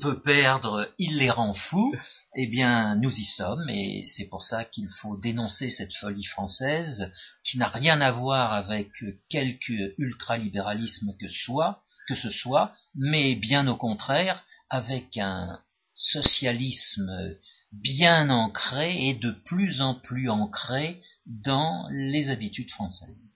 [0.03, 1.95] veut perdre, il les rend fous.
[2.37, 7.11] Eh bien, nous y sommes, et c'est pour ça qu'il faut dénoncer cette folie française,
[7.45, 8.91] qui n'a rien à voir avec
[9.31, 15.61] quelque ultralibéralisme que soit, que ce soit, mais bien au contraire, avec un
[15.95, 17.37] socialisme
[17.73, 23.33] bien ancré et de plus en plus ancré dans les habitudes françaises.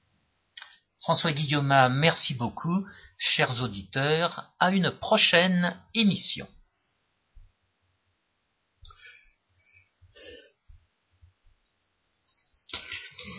[0.99, 2.87] François Guillaume, merci beaucoup.
[3.19, 6.47] Chers auditeurs, à une prochaine émission.